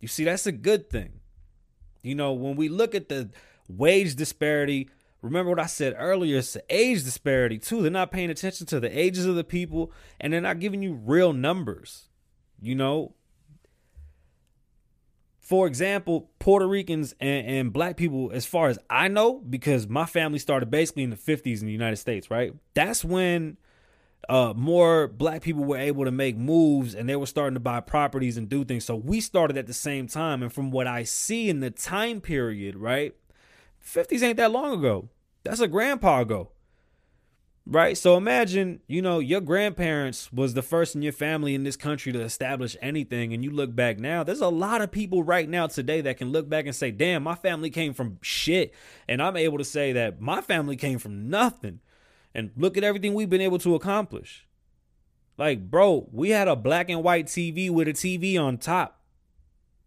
You 0.00 0.08
see, 0.08 0.24
that's 0.24 0.46
a 0.46 0.52
good 0.52 0.90
thing. 0.90 1.20
You 2.02 2.14
know, 2.14 2.32
when 2.32 2.56
we 2.56 2.68
look 2.68 2.94
at 2.94 3.08
the 3.08 3.30
wage 3.68 4.16
disparity 4.16 4.88
Remember 5.22 5.50
what 5.50 5.60
I 5.60 5.66
said 5.66 5.94
earlier, 5.96 6.38
it's 6.38 6.52
the 6.52 6.64
age 6.68 7.04
disparity 7.04 7.58
too. 7.58 7.80
They're 7.80 7.92
not 7.92 8.10
paying 8.10 8.28
attention 8.28 8.66
to 8.66 8.80
the 8.80 8.98
ages 8.98 9.24
of 9.24 9.36
the 9.36 9.44
people 9.44 9.92
and 10.20 10.32
they're 10.32 10.40
not 10.40 10.58
giving 10.58 10.82
you 10.82 10.94
real 10.94 11.32
numbers. 11.32 12.08
You 12.60 12.74
know, 12.74 13.14
for 15.38 15.68
example, 15.68 16.30
Puerto 16.40 16.66
Ricans 16.66 17.14
and, 17.20 17.46
and 17.46 17.72
black 17.72 17.96
people, 17.96 18.32
as 18.34 18.46
far 18.46 18.68
as 18.68 18.80
I 18.90 19.06
know, 19.06 19.34
because 19.38 19.86
my 19.86 20.06
family 20.06 20.40
started 20.40 20.72
basically 20.72 21.04
in 21.04 21.10
the 21.10 21.16
50s 21.16 21.60
in 21.60 21.66
the 21.66 21.72
United 21.72 21.96
States, 21.96 22.28
right? 22.28 22.52
That's 22.74 23.04
when 23.04 23.58
uh, 24.28 24.52
more 24.56 25.08
black 25.08 25.42
people 25.42 25.64
were 25.64 25.76
able 25.76 26.04
to 26.04 26.10
make 26.10 26.36
moves 26.36 26.94
and 26.94 27.08
they 27.08 27.16
were 27.16 27.26
starting 27.26 27.54
to 27.54 27.60
buy 27.60 27.80
properties 27.80 28.36
and 28.36 28.48
do 28.48 28.64
things. 28.64 28.84
So 28.84 28.94
we 28.94 29.20
started 29.20 29.56
at 29.56 29.66
the 29.66 29.74
same 29.74 30.06
time. 30.06 30.42
And 30.42 30.52
from 30.52 30.70
what 30.70 30.86
I 30.86 31.04
see 31.04 31.48
in 31.48 31.60
the 31.60 31.70
time 31.70 32.20
period, 32.20 32.76
right? 32.76 33.14
50s 33.84 34.22
ain't 34.22 34.36
that 34.36 34.52
long 34.52 34.78
ago. 34.78 35.08
That's 35.44 35.60
a 35.60 35.68
grandpa 35.68 36.20
ago. 36.20 36.50
Right? 37.64 37.96
So 37.96 38.16
imagine, 38.16 38.80
you 38.88 39.02
know, 39.02 39.20
your 39.20 39.40
grandparents 39.40 40.32
was 40.32 40.54
the 40.54 40.62
first 40.62 40.96
in 40.96 41.02
your 41.02 41.12
family 41.12 41.54
in 41.54 41.62
this 41.62 41.76
country 41.76 42.12
to 42.12 42.20
establish 42.20 42.76
anything 42.82 43.32
and 43.32 43.44
you 43.44 43.50
look 43.50 43.74
back 43.74 44.00
now, 44.00 44.24
there's 44.24 44.40
a 44.40 44.48
lot 44.48 44.82
of 44.82 44.90
people 44.90 45.22
right 45.22 45.48
now 45.48 45.68
today 45.68 46.00
that 46.00 46.16
can 46.16 46.32
look 46.32 46.48
back 46.48 46.66
and 46.66 46.74
say, 46.74 46.90
"Damn, 46.90 47.22
my 47.22 47.36
family 47.36 47.70
came 47.70 47.94
from 47.94 48.18
shit." 48.20 48.74
And 49.08 49.22
I'm 49.22 49.36
able 49.36 49.58
to 49.58 49.64
say 49.64 49.92
that 49.92 50.20
my 50.20 50.40
family 50.40 50.74
came 50.74 50.98
from 50.98 51.30
nothing. 51.30 51.78
And 52.34 52.50
look 52.56 52.76
at 52.76 52.84
everything 52.84 53.14
we've 53.14 53.30
been 53.30 53.40
able 53.40 53.58
to 53.58 53.74
accomplish. 53.74 54.46
Like, 55.36 55.70
bro, 55.70 56.08
we 56.12 56.30
had 56.30 56.48
a 56.48 56.56
black 56.56 56.88
and 56.88 57.02
white 57.02 57.26
TV 57.26 57.70
with 57.70 57.88
a 57.88 57.92
TV 57.92 58.38
on 58.40 58.58
top. 58.58 59.00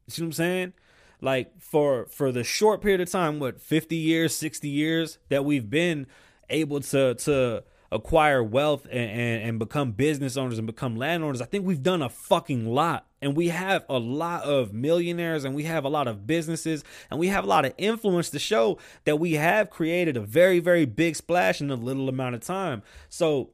You 0.08 0.12
see 0.12 0.22
what 0.22 0.28
I'm 0.28 0.34
saying? 0.34 0.74
Like 1.22 1.60
for 1.60 2.06
for 2.08 2.32
the 2.32 2.44
short 2.44 2.82
period 2.82 3.02
of 3.02 3.10
time, 3.10 3.40
what, 3.40 3.62
50 3.62 3.96
years, 3.96 4.36
60 4.36 4.68
years 4.68 5.18
that 5.30 5.46
we've 5.46 5.70
been 5.70 6.08
able 6.50 6.82
to 6.82 7.16
to 7.16 7.64
acquire 7.92 8.44
wealth 8.44 8.86
and, 8.86 9.10
and, 9.10 9.44
and 9.44 9.60
become 9.60 9.92
business 9.92 10.38
owners 10.38 10.58
and 10.58 10.68
become 10.68 10.96
landowners, 10.96 11.42
I 11.42 11.46
think 11.46 11.66
we've 11.66 11.84
done 11.84 12.02
a 12.02 12.10
fucking 12.10 12.68
lot. 12.68 13.08
And 13.22 13.36
we 13.36 13.50
have 13.50 13.86
a 13.90 13.98
lot 13.98 14.44
of 14.44 14.74
millionaires 14.74 15.46
and 15.46 15.56
we 15.56 15.64
have 15.64 15.84
a 15.84 15.90
lot 15.90 16.08
of 16.08 16.28
businesses 16.28 16.84
and 17.10 17.20
we 17.20 17.28
have 17.28 17.44
a 17.44 17.48
lot 17.48 17.66
of 17.66 17.74
influence 17.78 18.30
to 18.32 18.40
show 18.40 18.78
that 19.06 19.20
we 19.20 19.34
have 19.34 19.70
created 19.70 20.16
a 20.18 20.22
very, 20.22 20.60
very 20.60 20.86
big 20.86 21.16
splash 21.16 21.62
in 21.62 21.72
a 21.72 21.76
little 21.76 22.08
amount 22.08 22.36
of 22.36 22.42
time. 22.42 22.84
So 23.10 23.50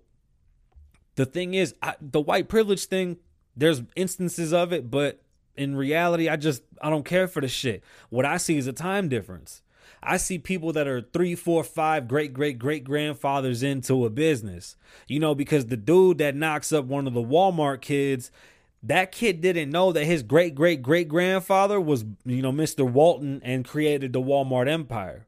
the 1.16 1.26
thing 1.26 1.54
is, 1.54 1.76
I, 1.82 1.96
the 2.02 2.20
white 2.20 2.50
privilege 2.50 2.86
thing, 2.86 3.18
there's 3.56 3.82
instances 3.96 4.54
of 4.54 4.74
it, 4.74 4.90
but 4.90 5.22
in 5.56 5.76
reality, 5.76 6.28
I 6.28 6.36
just, 6.36 6.64
I 6.82 6.90
don't 6.90 7.06
care 7.06 7.28
for 7.28 7.42
the 7.42 7.48
shit. 7.48 7.84
What 8.10 8.26
I 8.26 8.38
see 8.38 8.58
is 8.58 8.68
a 8.68 8.74
time 8.74 9.10
difference. 9.10 9.62
I 10.04 10.18
see 10.18 10.40
people 10.40 10.74
that 10.74 10.88
are 10.88 11.02
three, 11.02 11.36
four, 11.36 11.64
five 11.64 12.08
great, 12.08 12.34
great, 12.34 12.58
great 12.58 12.84
grandfathers 12.84 13.62
into 13.62 14.06
a 14.06 14.10
business. 14.10 14.76
You 15.08 15.20
know, 15.20 15.36
because 15.36 15.68
the 15.68 15.78
dude 15.78 16.18
that 16.18 16.36
knocks 16.36 16.72
up 16.72 16.86
one 16.86 17.08
of 17.08 17.14
the 17.14 17.24
Walmart 17.24 17.82
kids, 17.82 18.32
that 18.84 19.12
kid 19.12 19.42
didn't 19.42 19.70
know 19.70 19.92
that 19.92 20.06
his 20.06 20.24
great, 20.24 20.56
great, 20.56 20.82
great 20.82 21.08
grandfather 21.08 21.80
was, 21.80 22.04
you 22.26 22.42
know, 22.42 22.52
Mr. 22.52 22.90
Walton 22.90 23.42
and 23.44 23.64
created 23.64 24.12
the 24.12 24.22
Walmart 24.22 24.68
empire. 24.68 25.28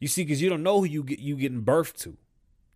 You 0.00 0.08
see, 0.08 0.22
because 0.22 0.42
you 0.42 0.50
don't 0.50 0.62
know 0.62 0.80
who 0.80 0.86
you 0.86 1.02
get 1.02 1.18
you 1.18 1.36
getting 1.36 1.62
birth 1.62 1.96
to. 2.00 2.18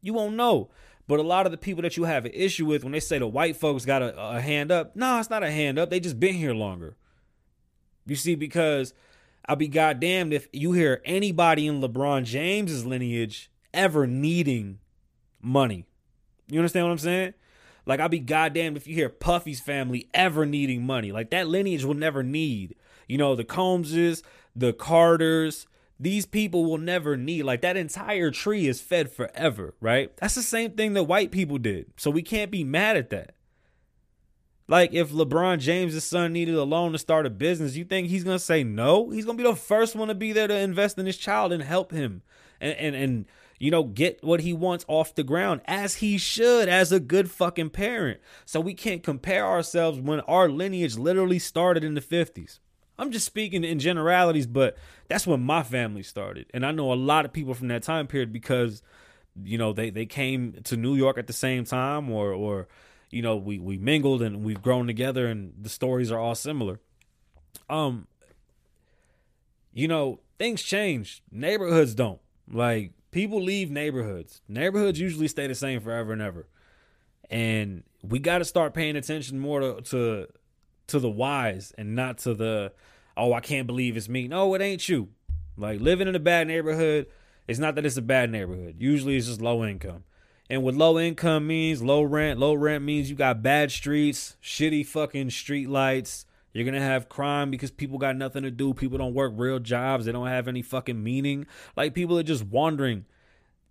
You 0.01 0.15
won't 0.15 0.37
know. 0.37 0.71
But 1.07 1.21
a 1.21 1.23
lot 1.23 1.47
of 1.47 1.53
the 1.53 1.59
people 1.59 1.83
that 1.83 1.97
you 1.97 2.05
have 2.05 2.27
an 2.27 2.33
issue 2.33 2.67
with 2.67 2.85
when 2.85 2.93
they 2.93 3.01
say 3.01 3.19
the 3.19 3.27
white 3.27 3.57
folks 3.57 3.85
got 3.85 4.03
a, 4.03 4.19
a 4.19 4.41
hand 4.41 4.71
up, 4.71 4.95
no, 4.95 5.19
it's 5.19 5.31
not 5.31 5.43
a 5.43 5.51
hand 5.51 5.79
up. 5.79 5.91
They 5.91 6.01
just 6.01 6.21
been 6.21 6.35
here 6.35 6.55
longer. 6.55 6.97
You 8.07 8.17
see, 8.17 8.35
because 8.35 8.95
I'll 9.49 9.57
be 9.57 9.69
goddamned 9.69 10.35
if 10.35 10.47
you 10.53 10.73
hear 10.73 11.01
anybody 11.07 11.67
in 11.67 11.81
LeBron 11.81 12.25
James's 12.25 12.85
lineage 12.85 13.51
ever 13.73 14.07
needing 14.07 14.79
money. 15.41 15.87
You 16.49 16.59
understand 16.59 16.87
what 16.87 16.93
I'm 16.93 16.99
saying? 16.99 17.35
Like 17.87 17.99
I'll 17.99 18.11
be 18.11 18.19
goddamned 18.19 18.77
if 18.77 18.87
you 18.87 18.95
hear 18.95 19.09
Puffy's 19.09 19.61
family 19.61 20.11
ever 20.13 20.45
needing 20.45 20.85
money. 20.85 21.13
Like 21.13 21.31
that 21.31 21.49
lineage 21.49 21.85
will 21.85 21.95
never 21.95 22.23
need. 22.23 22.77
You 23.07 23.17
know, 23.17 23.35
the 23.35 23.45
Combses, 23.45 24.23
the 24.55 24.75
Carters, 24.75 25.67
these 25.99 26.27
people 26.27 26.67
will 26.67 26.79
never 26.79 27.17
need. 27.17 27.45
Like 27.45 27.63
that 27.63 27.79
entire 27.79 28.31
tree 28.31 28.67
is 28.67 28.83
fed 28.83 29.11
forever, 29.11 29.75
right? 29.81 30.15
That's 30.19 30.35
the 30.35 30.43
same 30.43 30.73
thing 30.73 30.93
that 30.93 31.05
white 31.05 31.31
people 31.31 31.57
did. 31.57 31.87
So 31.97 32.11
we 32.11 32.23
can't 32.23 32.51
be 32.51 32.65
mad 32.65 32.99
at 32.99 33.09
that. 33.11 33.35
Like 34.69 34.93
if 34.93 35.11
LeBron 35.11 35.61
James' 35.61 36.05
son 36.05 36.35
needed 36.35 36.55
a 36.55 36.63
loan 36.63 36.93
to 36.93 36.99
start 36.99 37.25
a 37.25 37.31
business, 37.31 37.75
you 37.75 37.85
think 37.85 38.09
he's 38.09 38.23
gonna 38.23 38.39
say 38.39 38.63
no? 38.63 39.09
He's 39.11 39.25
gonna 39.25 39.39
be 39.39 39.45
the 39.45 39.57
first 39.57 39.97
one 39.97 40.09
to 40.09 40.15
be 40.15 40.33
there 40.33 40.47
to 40.47 40.57
invest 40.57 40.99
in 40.99 41.07
his 41.07 41.17
child 41.17 41.53
and 41.53 41.63
help 41.63 41.91
him 41.91 42.23
and 42.61 42.77
and, 42.77 42.95
and 42.95 43.27
you 43.59 43.71
know 43.71 43.83
get 43.83 44.23
what 44.23 44.41
he 44.41 44.53
wants 44.53 44.85
off 44.87 45.15
the 45.15 45.25
ground 45.25 45.63
as 45.65 45.97
he 45.97 46.19
should 46.19 46.69
as 46.69 46.93
a 46.93 47.01
good 47.01 47.31
fucking 47.31 47.71
parent. 47.71 48.21
So 48.45 48.61
we 48.61 48.75
can't 48.75 49.03
compare 49.03 49.47
ourselves 49.47 50.01
when 50.01 50.21
our 50.21 50.51
lineage 50.51 50.97
literally 50.97 51.39
started 51.39 51.83
in 51.83 51.95
the 51.95 52.03
50s. 52.03 52.59
I'm 52.99 53.13
just 53.13 53.27
speaking 53.27 53.65
in 53.65 53.79
generalities, 53.79 54.47
but 54.47 54.77
that's 55.07 55.27
when 55.27 55.41
my 55.41 55.63
family 55.63 56.03
started. 56.03 56.47
And 56.53 56.67
I 56.67 56.73
know 56.73 56.93
a 56.93 56.95
lot 56.95 57.25
of 57.25 57.33
people 57.33 57.55
from 57.55 57.69
that 57.69 57.85
time 57.85 58.07
period 58.07 58.33
because 58.33 58.83
you 59.43 59.57
know 59.57 59.73
they 59.73 59.89
they 59.89 60.05
came 60.05 60.61
to 60.65 60.77
New 60.77 60.95
York 60.95 61.17
at 61.17 61.27
the 61.27 61.33
same 61.33 61.65
time 61.65 62.11
or 62.11 62.33
or 62.33 62.69
you 63.11 63.23
know 63.23 63.37
we 63.37 63.59
we 63.59 63.79
mingled 63.79 64.23
and 64.23 64.45
we've 64.45 64.63
grown 64.63 64.87
together 64.87 65.27
and 65.27 65.53
the 65.61 65.69
stories 65.69 66.11
are 66.11 66.19
all 66.19 66.35
similar. 66.35 66.81
Um 67.69 68.07
you 69.73 69.89
know 69.89 70.21
things 70.39 70.63
change. 70.63 71.23
Neighborhoods 71.31 71.95
don't. 71.95 72.21
Like 72.51 72.93
people 73.11 73.43
leave 73.43 73.71
neighborhoods. 73.71 74.41
Neighborhoods 74.49 75.01
usually 75.01 75.29
stay 75.29 75.47
the 75.47 75.55
same 75.55 75.81
forever 75.81 76.13
and 76.13 76.23
ever. 76.23 76.47
And 77.31 77.83
we 78.03 78.19
got 78.19 78.39
to 78.39 78.45
start 78.45 78.73
paying 78.75 78.97
attention 78.97 79.39
more 79.39 79.61
to, 79.61 79.81
to 79.83 80.29
to 80.89 80.99
the 80.99 81.11
whys 81.11 81.73
and 81.77 81.95
not 81.95 82.17
to 82.19 82.33
the 82.33 82.73
oh 83.17 83.35
i 83.35 83.41
can't 83.41 83.67
believe 83.67 83.97
it's 83.97 84.09
me. 84.09 84.29
No 84.29 84.55
it 84.55 84.63
ain't 84.63 84.89
you. 84.89 85.09
Like 85.57 85.81
living 85.81 86.09
in 86.09 86.15
a 86.15 86.21
bad 86.21 86.47
neighborhood 86.47 87.07
it's 87.47 87.59
not 87.59 87.77
that 87.77 87.87
it's 87.87 87.97
a 87.97 88.03
bad 88.03 88.31
neighborhood. 88.31 88.77
Usually 88.79 89.17
it's 89.17 89.27
just 89.27 89.41
low 89.41 89.65
income 89.65 90.05
and 90.51 90.63
what 90.63 90.75
low 90.75 90.99
income 90.99 91.47
means, 91.47 91.83
low 91.83 92.03
rent, 92.03 92.39
low 92.39 92.55
rent 92.55 92.83
means 92.85 93.11
you 93.11 93.17
got 93.17 93.43
bad 93.43 93.71
streets, 93.71 94.37
shitty 94.43 94.87
fucking 94.87 95.31
street 95.31 95.69
lights. 95.69 96.25
You're 96.53 96.65
gonna 96.65 96.81
have 96.81 97.09
crime 97.09 97.51
because 97.51 97.71
people 97.71 97.99
got 97.99 98.17
nothing 98.17 98.43
to 98.43 98.51
do. 98.51 98.73
People 98.73 98.99
don't 98.99 99.15
work 99.15 99.33
real 99.37 99.59
jobs. 99.59 100.07
They 100.07 100.13
don't 100.13 100.27
have 100.27 100.49
any 100.49 100.63
fucking 100.63 101.03
meaning. 101.03 101.47
Like 101.77 101.95
people 101.95 102.19
are 102.19 102.23
just 102.23 102.45
wandering. 102.45 103.05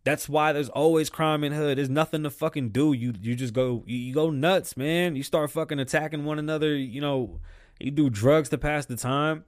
That's 0.04 0.30
why 0.30 0.54
there's 0.54 0.70
always 0.70 1.10
crime 1.10 1.44
in 1.44 1.52
hood. 1.52 1.78
There's 1.78 1.90
nothing 1.90 2.24
to 2.24 2.30
fucking 2.30 2.70
do. 2.70 2.94
You 2.94 3.14
you 3.22 3.36
just 3.36 3.54
go 3.54 3.84
you, 3.88 3.98
you 3.98 4.14
go 4.14 4.30
nuts, 4.30 4.78
man. 4.78 5.16
You 5.16 5.24
start 5.24 5.52
fucking 5.52 5.80
attacking 5.80 6.24
one 6.24 6.40
another. 6.40 6.76
You 6.76 7.02
know, 7.02 7.40
you 7.80 7.92
do 7.92 8.10
drugs 8.10 8.50
to 8.50 8.58
pass 8.58 8.86
the 8.86 8.96
time 8.96 9.44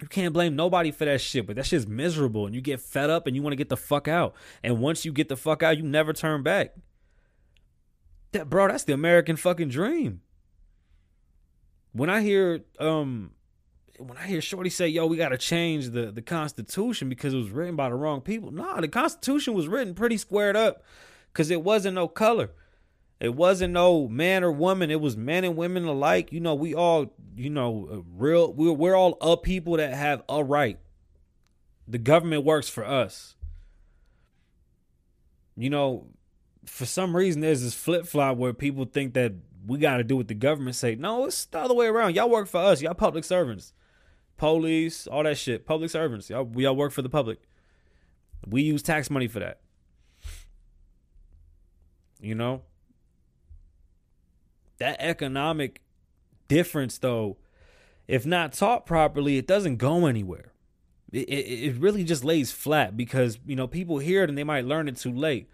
you 0.00 0.08
can't 0.08 0.32
blame 0.32 0.56
nobody 0.56 0.90
for 0.90 1.04
that 1.04 1.20
shit, 1.20 1.46
but 1.46 1.56
that 1.56 1.66
shit's 1.66 1.86
miserable 1.86 2.46
and 2.46 2.54
you 2.54 2.60
get 2.60 2.80
fed 2.80 3.10
up 3.10 3.26
and 3.26 3.36
you 3.36 3.42
want 3.42 3.52
to 3.52 3.56
get 3.56 3.68
the 3.68 3.76
fuck 3.76 4.08
out. 4.08 4.34
And 4.62 4.80
once 4.80 5.04
you 5.04 5.12
get 5.12 5.28
the 5.28 5.36
fuck 5.36 5.62
out, 5.62 5.76
you 5.76 5.82
never 5.82 6.12
turn 6.12 6.42
back. 6.42 6.74
That 8.32 8.48
bro, 8.48 8.68
that's 8.68 8.84
the 8.84 8.94
American 8.94 9.36
fucking 9.36 9.68
dream. 9.68 10.22
When 11.92 12.08
I 12.08 12.22
hear 12.22 12.64
um 12.78 13.32
when 13.98 14.16
I 14.16 14.26
hear 14.26 14.40
Shorty 14.40 14.70
say, 14.70 14.88
yo, 14.88 15.06
we 15.06 15.16
gotta 15.16 15.38
change 15.38 15.90
the, 15.90 16.10
the 16.10 16.22
Constitution 16.22 17.08
because 17.08 17.34
it 17.34 17.36
was 17.36 17.50
written 17.50 17.76
by 17.76 17.88
the 17.88 17.94
wrong 17.94 18.20
people. 18.20 18.50
Nah, 18.50 18.80
the 18.80 18.88
Constitution 18.88 19.54
was 19.54 19.68
written 19.68 19.94
pretty 19.94 20.16
squared 20.16 20.56
up 20.56 20.82
because 21.32 21.50
it 21.50 21.62
wasn't 21.62 21.94
no 21.94 22.08
color. 22.08 22.50
It 23.22 23.36
wasn't 23.36 23.72
no 23.72 24.08
man 24.08 24.42
or 24.42 24.50
woman. 24.50 24.90
It 24.90 25.00
was 25.00 25.16
men 25.16 25.44
and 25.44 25.56
women 25.56 25.84
alike. 25.84 26.32
You 26.32 26.40
know, 26.40 26.56
we 26.56 26.74
all, 26.74 27.14
you 27.36 27.50
know, 27.50 28.04
real. 28.16 28.52
We're 28.52 28.72
we're 28.72 28.96
all 28.96 29.16
a 29.20 29.36
people 29.36 29.76
that 29.76 29.94
have 29.94 30.24
a 30.28 30.42
right. 30.42 30.80
The 31.86 31.98
government 31.98 32.44
works 32.44 32.68
for 32.68 32.84
us. 32.84 33.36
You 35.56 35.70
know, 35.70 36.08
for 36.64 36.84
some 36.84 37.14
reason, 37.14 37.42
there's 37.42 37.62
this 37.62 37.74
flip 37.74 38.06
flop 38.06 38.38
where 38.38 38.52
people 38.52 38.86
think 38.86 39.14
that 39.14 39.34
we 39.68 39.78
got 39.78 39.98
to 39.98 40.04
do 40.04 40.16
what 40.16 40.26
the 40.26 40.34
government 40.34 40.74
say. 40.74 40.96
No, 40.96 41.26
it's 41.26 41.44
the 41.44 41.60
other 41.60 41.74
way 41.74 41.86
around. 41.86 42.16
Y'all 42.16 42.28
work 42.28 42.48
for 42.48 42.58
us. 42.60 42.82
Y'all 42.82 42.92
public 42.92 43.22
servants, 43.22 43.72
police, 44.36 45.06
all 45.06 45.22
that 45.22 45.38
shit. 45.38 45.64
Public 45.64 45.90
servants. 45.90 46.28
Y'all, 46.28 46.50
y'all 46.56 46.74
work 46.74 46.90
for 46.90 47.02
the 47.02 47.08
public. 47.08 47.38
We 48.44 48.62
use 48.62 48.82
tax 48.82 49.10
money 49.10 49.28
for 49.28 49.38
that. 49.38 49.60
You 52.20 52.34
know, 52.34 52.62
that 54.82 54.96
economic 55.00 55.80
difference 56.48 56.98
though 56.98 57.36
if 58.08 58.26
not 58.26 58.52
taught 58.52 58.84
properly 58.84 59.38
it 59.38 59.46
doesn't 59.46 59.76
go 59.76 60.06
anywhere. 60.06 60.52
It, 61.12 61.28
it, 61.28 61.66
it, 61.66 61.76
really 61.76 62.04
just 62.04 62.24
lays 62.24 62.52
flat 62.52 62.96
because 62.96 63.38
you 63.46 63.54
know 63.54 63.66
people 63.66 63.98
hear 63.98 64.22
it 64.22 64.28
and 64.28 64.36
they 64.36 64.44
might 64.44 64.64
learn 64.64 64.88
it 64.88 64.96
too 64.96 65.12
late. 65.12 65.48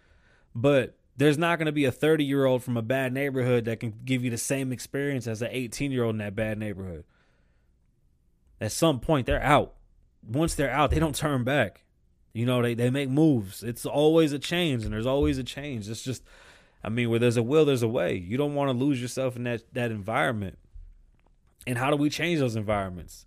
But 0.55 0.97
there's 1.17 1.37
not 1.37 1.59
going 1.59 1.67
to 1.67 1.73
be 1.73 1.85
a 1.85 1.93
30 1.93 2.25
year 2.25 2.47
old 2.47 2.63
from 2.63 2.77
a 2.77 2.83
bad 2.83 3.13
neighborhood 3.13 3.65
that 3.67 3.81
can 3.81 3.93
give 4.05 4.25
you 4.25 4.31
the 4.31 4.39
same 4.39 4.73
experience 4.73 5.27
as 5.27 5.43
an 5.43 5.51
18 5.51 5.93
year 5.93 6.05
old 6.05 6.15
in 6.15 6.19
that 6.19 6.37
bad 6.37 6.59
neighborhood. 6.59 7.05
At 8.61 8.73
some 8.73 9.01
point 9.01 9.27
they're 9.27 9.43
out. 9.43 9.75
Once 10.27 10.55
they're 10.55 10.71
out 10.71 10.91
they 10.91 11.01
don't 11.01 11.15
turn 11.15 11.45
back. 11.45 11.85
You 12.33 12.47
know 12.47 12.63
they, 12.63 12.75
they 12.75 12.91
make 12.91 13.09
moves. 13.09 13.63
It's 13.63 13.85
always 13.85 14.33
a 14.33 14.39
change 14.39 14.85
and 14.85 14.93
there's 14.93 15.07
always 15.07 15.39
a 15.39 15.45
change. 15.45 15.89
It's 15.89 16.03
just 16.03 16.23
I 16.83 16.89
mean, 16.89 17.11
where 17.11 17.19
there's 17.19 17.37
a 17.37 17.43
will, 17.43 17.65
there's 17.65 17.83
a 17.83 17.89
way. 17.89 18.15
You 18.15 18.37
don't 18.37 18.55
want 18.55 18.71
to 18.71 18.85
lose 18.85 19.01
yourself 19.01 19.37
in 19.37 19.45
that 19.45 19.63
that 19.73 19.91
environment. 19.91 20.59
And 21.67 21.77
how 21.77 21.91
do 21.91 21.97
we 21.97 22.09
change 22.09 22.39
those 22.39 22.57
environments? 22.57 23.27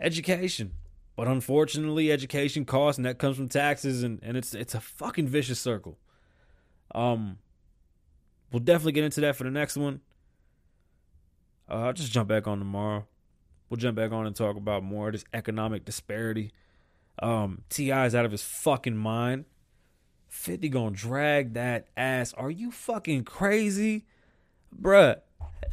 education. 0.00 0.74
But 1.16 1.28
unfortunately, 1.28 2.10
education 2.10 2.64
costs, 2.64 2.98
and 2.98 3.06
that 3.06 3.18
comes 3.18 3.36
from 3.36 3.48
taxes, 3.48 4.02
and, 4.02 4.18
and 4.22 4.36
it's 4.36 4.54
it's 4.54 4.74
a 4.74 4.80
fucking 4.80 5.28
vicious 5.28 5.60
circle. 5.60 5.98
Um, 6.94 7.38
we'll 8.52 8.60
definitely 8.60 8.92
get 8.92 9.04
into 9.04 9.20
that 9.20 9.36
for 9.36 9.44
the 9.44 9.50
next 9.50 9.76
one. 9.76 10.00
Uh, 11.70 11.86
I'll 11.86 11.92
just 11.92 12.12
jump 12.12 12.28
back 12.28 12.48
on 12.48 12.58
tomorrow. 12.58 13.06
We'll 13.70 13.78
jump 13.78 13.96
back 13.96 14.12
on 14.12 14.26
and 14.26 14.34
talk 14.34 14.56
about 14.56 14.82
more 14.82 15.08
of 15.08 15.12
this 15.12 15.24
economic 15.32 15.84
disparity. 15.84 16.50
Um, 17.22 17.62
T.I. 17.70 18.06
is 18.06 18.14
out 18.14 18.24
of 18.24 18.32
his 18.32 18.42
fucking 18.42 18.96
mind. 18.96 19.44
50 20.34 20.68
gonna 20.68 20.90
drag 20.90 21.54
that 21.54 21.86
ass. 21.96 22.34
Are 22.34 22.50
you 22.50 22.70
fucking 22.70 23.24
crazy? 23.24 24.04
Bruh, 24.78 25.20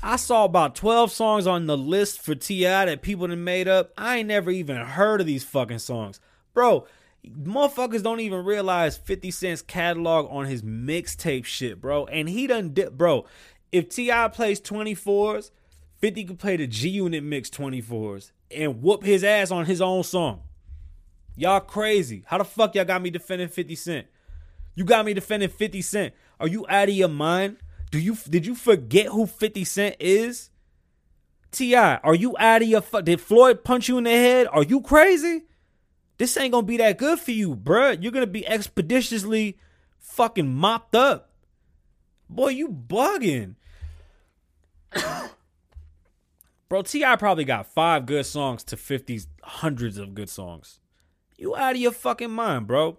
I 0.04 0.16
saw 0.16 0.46
about 0.46 0.76
12 0.76 1.12
songs 1.12 1.48
on 1.48 1.66
the 1.66 1.76
list 1.76 2.22
for 2.22 2.36
T.I. 2.36 2.86
that 2.86 3.02
people 3.02 3.28
done 3.28 3.44
made 3.44 3.68
up. 3.68 3.92
I 3.98 4.18
ain't 4.18 4.28
never 4.28 4.52
even 4.52 4.78
heard 4.78 5.20
of 5.20 5.28
these 5.28 5.44
fucking 5.44 5.80
songs. 5.80 6.20
Bro, 6.54 6.86
motherfuckers 7.28 8.04
don't 8.04 8.20
even 8.20 8.46
realize 8.46 8.98
50 8.98 9.32
Cent's 9.32 9.62
catalog 9.64 10.28
on 10.30 10.46
his 10.46 10.62
mixtape 10.62 11.44
shit, 11.44 11.82
bro. 11.82 12.06
And 12.06 12.30
he 12.30 12.48
done 12.48 12.74
dip, 12.74 12.94
bro. 12.94 13.26
If 13.72 13.90
T.I. 13.90 14.28
plays 14.30 14.62
24s, 14.62 15.50
50 15.98 16.24
could 16.24 16.40
play 16.40 16.56
the 16.56 16.68
G 16.68 16.88
Unit 16.88 17.24
mix 17.24 17.50
24s 17.50 18.32
and 18.52 18.82
whoop 18.82 19.04
his 19.04 19.24
ass 19.24 19.52
on 19.52 19.66
his 19.66 19.82
own 19.82 20.04
song. 20.04 20.44
Y'all 21.36 21.60
crazy. 21.60 22.24
How 22.28 22.38
the 22.38 22.46
fuck 22.46 22.76
y'all 22.76 22.86
got 22.86 23.02
me 23.02 23.10
defending 23.10 23.48
50 23.50 23.76
Cent? 23.76 24.08
You 24.76 24.86
got 24.86 25.06
me 25.06 25.14
defending 25.14 25.50
50 25.50 25.82
Cent. 25.82 26.14
Are 26.40 26.48
you 26.48 26.66
out 26.70 26.90
of 26.90 26.96
your 26.96 27.08
mind? 27.08 27.58
Do 27.92 28.00
you 28.00 28.16
did 28.30 28.46
you 28.46 28.56
forget 28.56 29.08
who 29.08 29.26
50 29.26 29.64
Cent 29.66 29.96
is? 30.00 30.50
T.I., 31.52 31.98
are 31.98 32.16
you 32.16 32.36
out 32.40 32.62
of 32.62 32.68
your 32.70 32.82
fuck? 32.82 33.04
Did 33.04 33.20
Floyd 33.20 33.66
punch 33.66 33.90
you 33.90 33.98
in 33.98 34.06
the 34.06 34.12
head? 34.12 34.48
Are 34.52 34.64
you 34.64 34.80
crazy? 34.80 35.44
This 36.18 36.38
ain't 36.38 36.54
gonna 36.54 36.66
be 36.66 36.78
that 36.78 36.98
good 36.98 37.20
for 37.20 37.32
you, 37.32 37.56
bruh. 37.56 38.02
You're 38.02 38.14
gonna 38.14 38.28
be 38.28 38.48
expeditiously 38.48 39.58
fucking 40.00 40.54
mopped 40.54 40.96
up. 40.96 41.32
Boy, 42.30 42.50
you 42.50 42.70
bugging. 42.70 43.56
Bro, 46.70 46.84
T.I. 46.84 47.18
probably 47.18 47.44
got 47.44 47.68
five 47.68 48.06
good 48.06 48.26
songs 48.26 48.64
to 48.66 48.78
50's 48.78 49.28
hundreds 49.44 49.98
of 49.98 50.14
good 50.14 50.30
songs. 50.30 50.80
You 51.38 51.54
out 51.56 51.76
of 51.76 51.82
your 51.82 51.92
fucking 51.92 52.32
mind, 52.32 52.68
bro. 52.68 52.98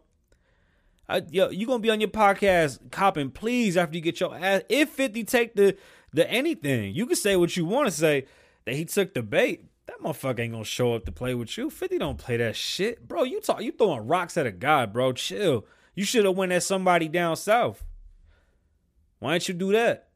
I, 1.13 1.23
yo, 1.31 1.51
you 1.51 1.67
gonna 1.67 1.79
be 1.79 1.91
on 1.91 2.01
your 2.01 2.09
podcast 2.09 2.91
copping, 2.91 3.31
please, 3.31 3.77
after 3.77 3.95
you 3.95 4.01
get 4.01 4.19
your 4.19 4.35
ass. 4.35 4.63
If 4.71 4.89
50 4.89 5.25
take 5.25 5.55
the 5.55 5.77
the 6.15 6.29
anything, 6.31 6.95
you 6.95 7.05
can 7.05 7.17
say 7.17 7.37
what 7.37 7.55
you 7.55 7.67
want 7.67 7.87
to 7.87 7.91
say 7.91 8.25
that 8.65 8.75
he 8.75 8.87
took 8.87 9.13
the 9.13 9.23
bait. 9.23 9.67
That 9.87 10.01
motherfucker 10.01 10.41
ain't 10.41 10.53
gonna 10.53 10.65
show 10.65 10.95
up 10.95 11.05
to 11.05 11.13
play 11.13 11.35
with 11.35 11.59
you. 11.59 11.69
50 11.69 11.99
don't 11.99 12.17
play 12.17 12.39
that 12.39 12.57
shit. 12.57 13.07
Bro, 13.07 13.25
you 13.25 13.43
talk 13.43 13.61
you 13.61 13.73
throwing 13.73 14.07
rocks 14.07 14.39
at 14.39 14.47
a 14.47 14.51
guy, 14.51 14.87
bro. 14.87 15.13
Chill. 15.13 15.67
You 15.95 16.07
should 16.07 16.25
have 16.25 16.35
went 16.35 16.53
at 16.53 16.63
somebody 16.63 17.09
down 17.09 17.37
south. 17.37 17.85
Why 19.19 19.35
didn't 19.35 19.49
you 19.49 19.55
do 19.55 19.73
that? 19.73 20.09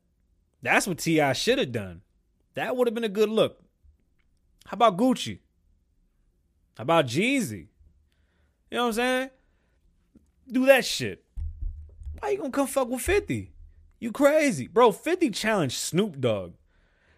That's 0.62 0.86
what 0.86 0.98
T.I. 0.98 1.34
should 1.34 1.58
have 1.58 1.72
done. 1.72 2.00
That 2.54 2.74
would 2.74 2.88
have 2.88 2.94
been 2.94 3.04
a 3.04 3.10
good 3.10 3.28
look. 3.28 3.60
How 4.64 4.76
about 4.76 4.96
Gucci? 4.96 5.40
How 6.78 6.82
about 6.82 7.06
Jeezy? 7.06 7.68
You 8.70 8.78
know 8.78 8.84
what 8.84 8.86
I'm 8.88 8.92
saying? 8.94 9.30
Do 10.50 10.66
that 10.66 10.84
shit. 10.84 11.24
Why 12.20 12.30
you 12.30 12.38
gonna 12.38 12.50
come 12.50 12.66
fuck 12.66 12.88
with 12.88 13.02
50? 13.02 13.52
You 13.98 14.12
crazy. 14.12 14.66
Bro, 14.66 14.92
50 14.92 15.30
challenged 15.30 15.76
Snoop 15.76 16.20
Dogg. 16.20 16.54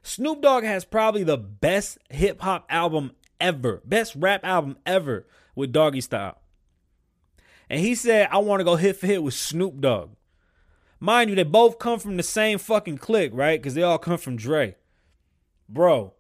Snoop 0.03 0.41
Dogg 0.41 0.65
has 0.65 0.85
probably 0.85 1.25
the 1.25 1.37
best 1.37 1.99
hip 2.11 2.41
hop 2.41 2.67
album 2.71 3.13
ever, 3.41 3.83
best 3.85 4.15
rap 4.17 4.45
album 4.45 4.79
ever 4.87 5.27
with 5.55 5.73
Doggystyle. 5.73 6.37
And 7.69 7.81
he 7.81 7.95
said, 7.95 8.29
I 8.31 8.39
want 8.39 8.61
to 8.61 8.65
go 8.65 8.77
hit 8.77 8.97
for 8.97 9.07
hit 9.07 9.23
with 9.23 9.35
Snoop 9.35 9.81
Dogg. 9.81 10.11
Mind 11.01 11.31
you, 11.31 11.37
they 11.37 11.45
both 11.45 11.79
come 11.79 11.99
from 11.99 12.17
the 12.17 12.23
same 12.23 12.59
fucking 12.59 12.99
clique, 12.99 13.33
right? 13.35 13.61
Because 13.61 13.75
they 13.75 13.83
all 13.83 13.99
come 13.99 14.19
from 14.19 14.37
Dre. 14.37 14.77
Bro, 15.69 16.15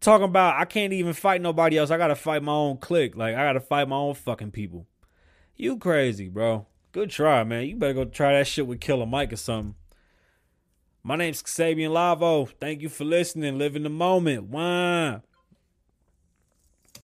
talking 0.00 0.26
about 0.26 0.60
I 0.60 0.66
can't 0.66 0.92
even 0.92 1.14
fight 1.14 1.40
nobody 1.40 1.78
else. 1.78 1.90
I 1.90 1.96
gotta 1.96 2.14
fight 2.14 2.42
my 2.42 2.52
own 2.52 2.76
clique. 2.76 3.16
Like 3.16 3.34
I 3.34 3.44
gotta 3.44 3.60
fight 3.60 3.88
my 3.88 3.96
own 3.96 4.14
fucking 4.14 4.50
people. 4.50 4.86
You 5.56 5.78
crazy, 5.78 6.28
bro. 6.28 6.66
Good 6.90 7.10
try, 7.10 7.44
man. 7.44 7.66
You 7.66 7.76
better 7.76 7.92
go 7.92 8.04
try 8.04 8.32
that 8.32 8.46
shit 8.46 8.66
with 8.66 8.80
Killer 8.80 9.06
Mike 9.06 9.32
or 9.32 9.36
something. 9.36 9.76
My 11.02 11.16
name's 11.16 11.44
Xavier 11.46 11.88
Lavoe. 11.88 12.48
Thank 12.60 12.82
you 12.82 12.88
for 12.88 13.04
listening. 13.04 13.58
Live 13.58 13.76
in 13.76 13.84
the 13.84 13.90
moment. 13.90 14.44
Why? 14.44 15.20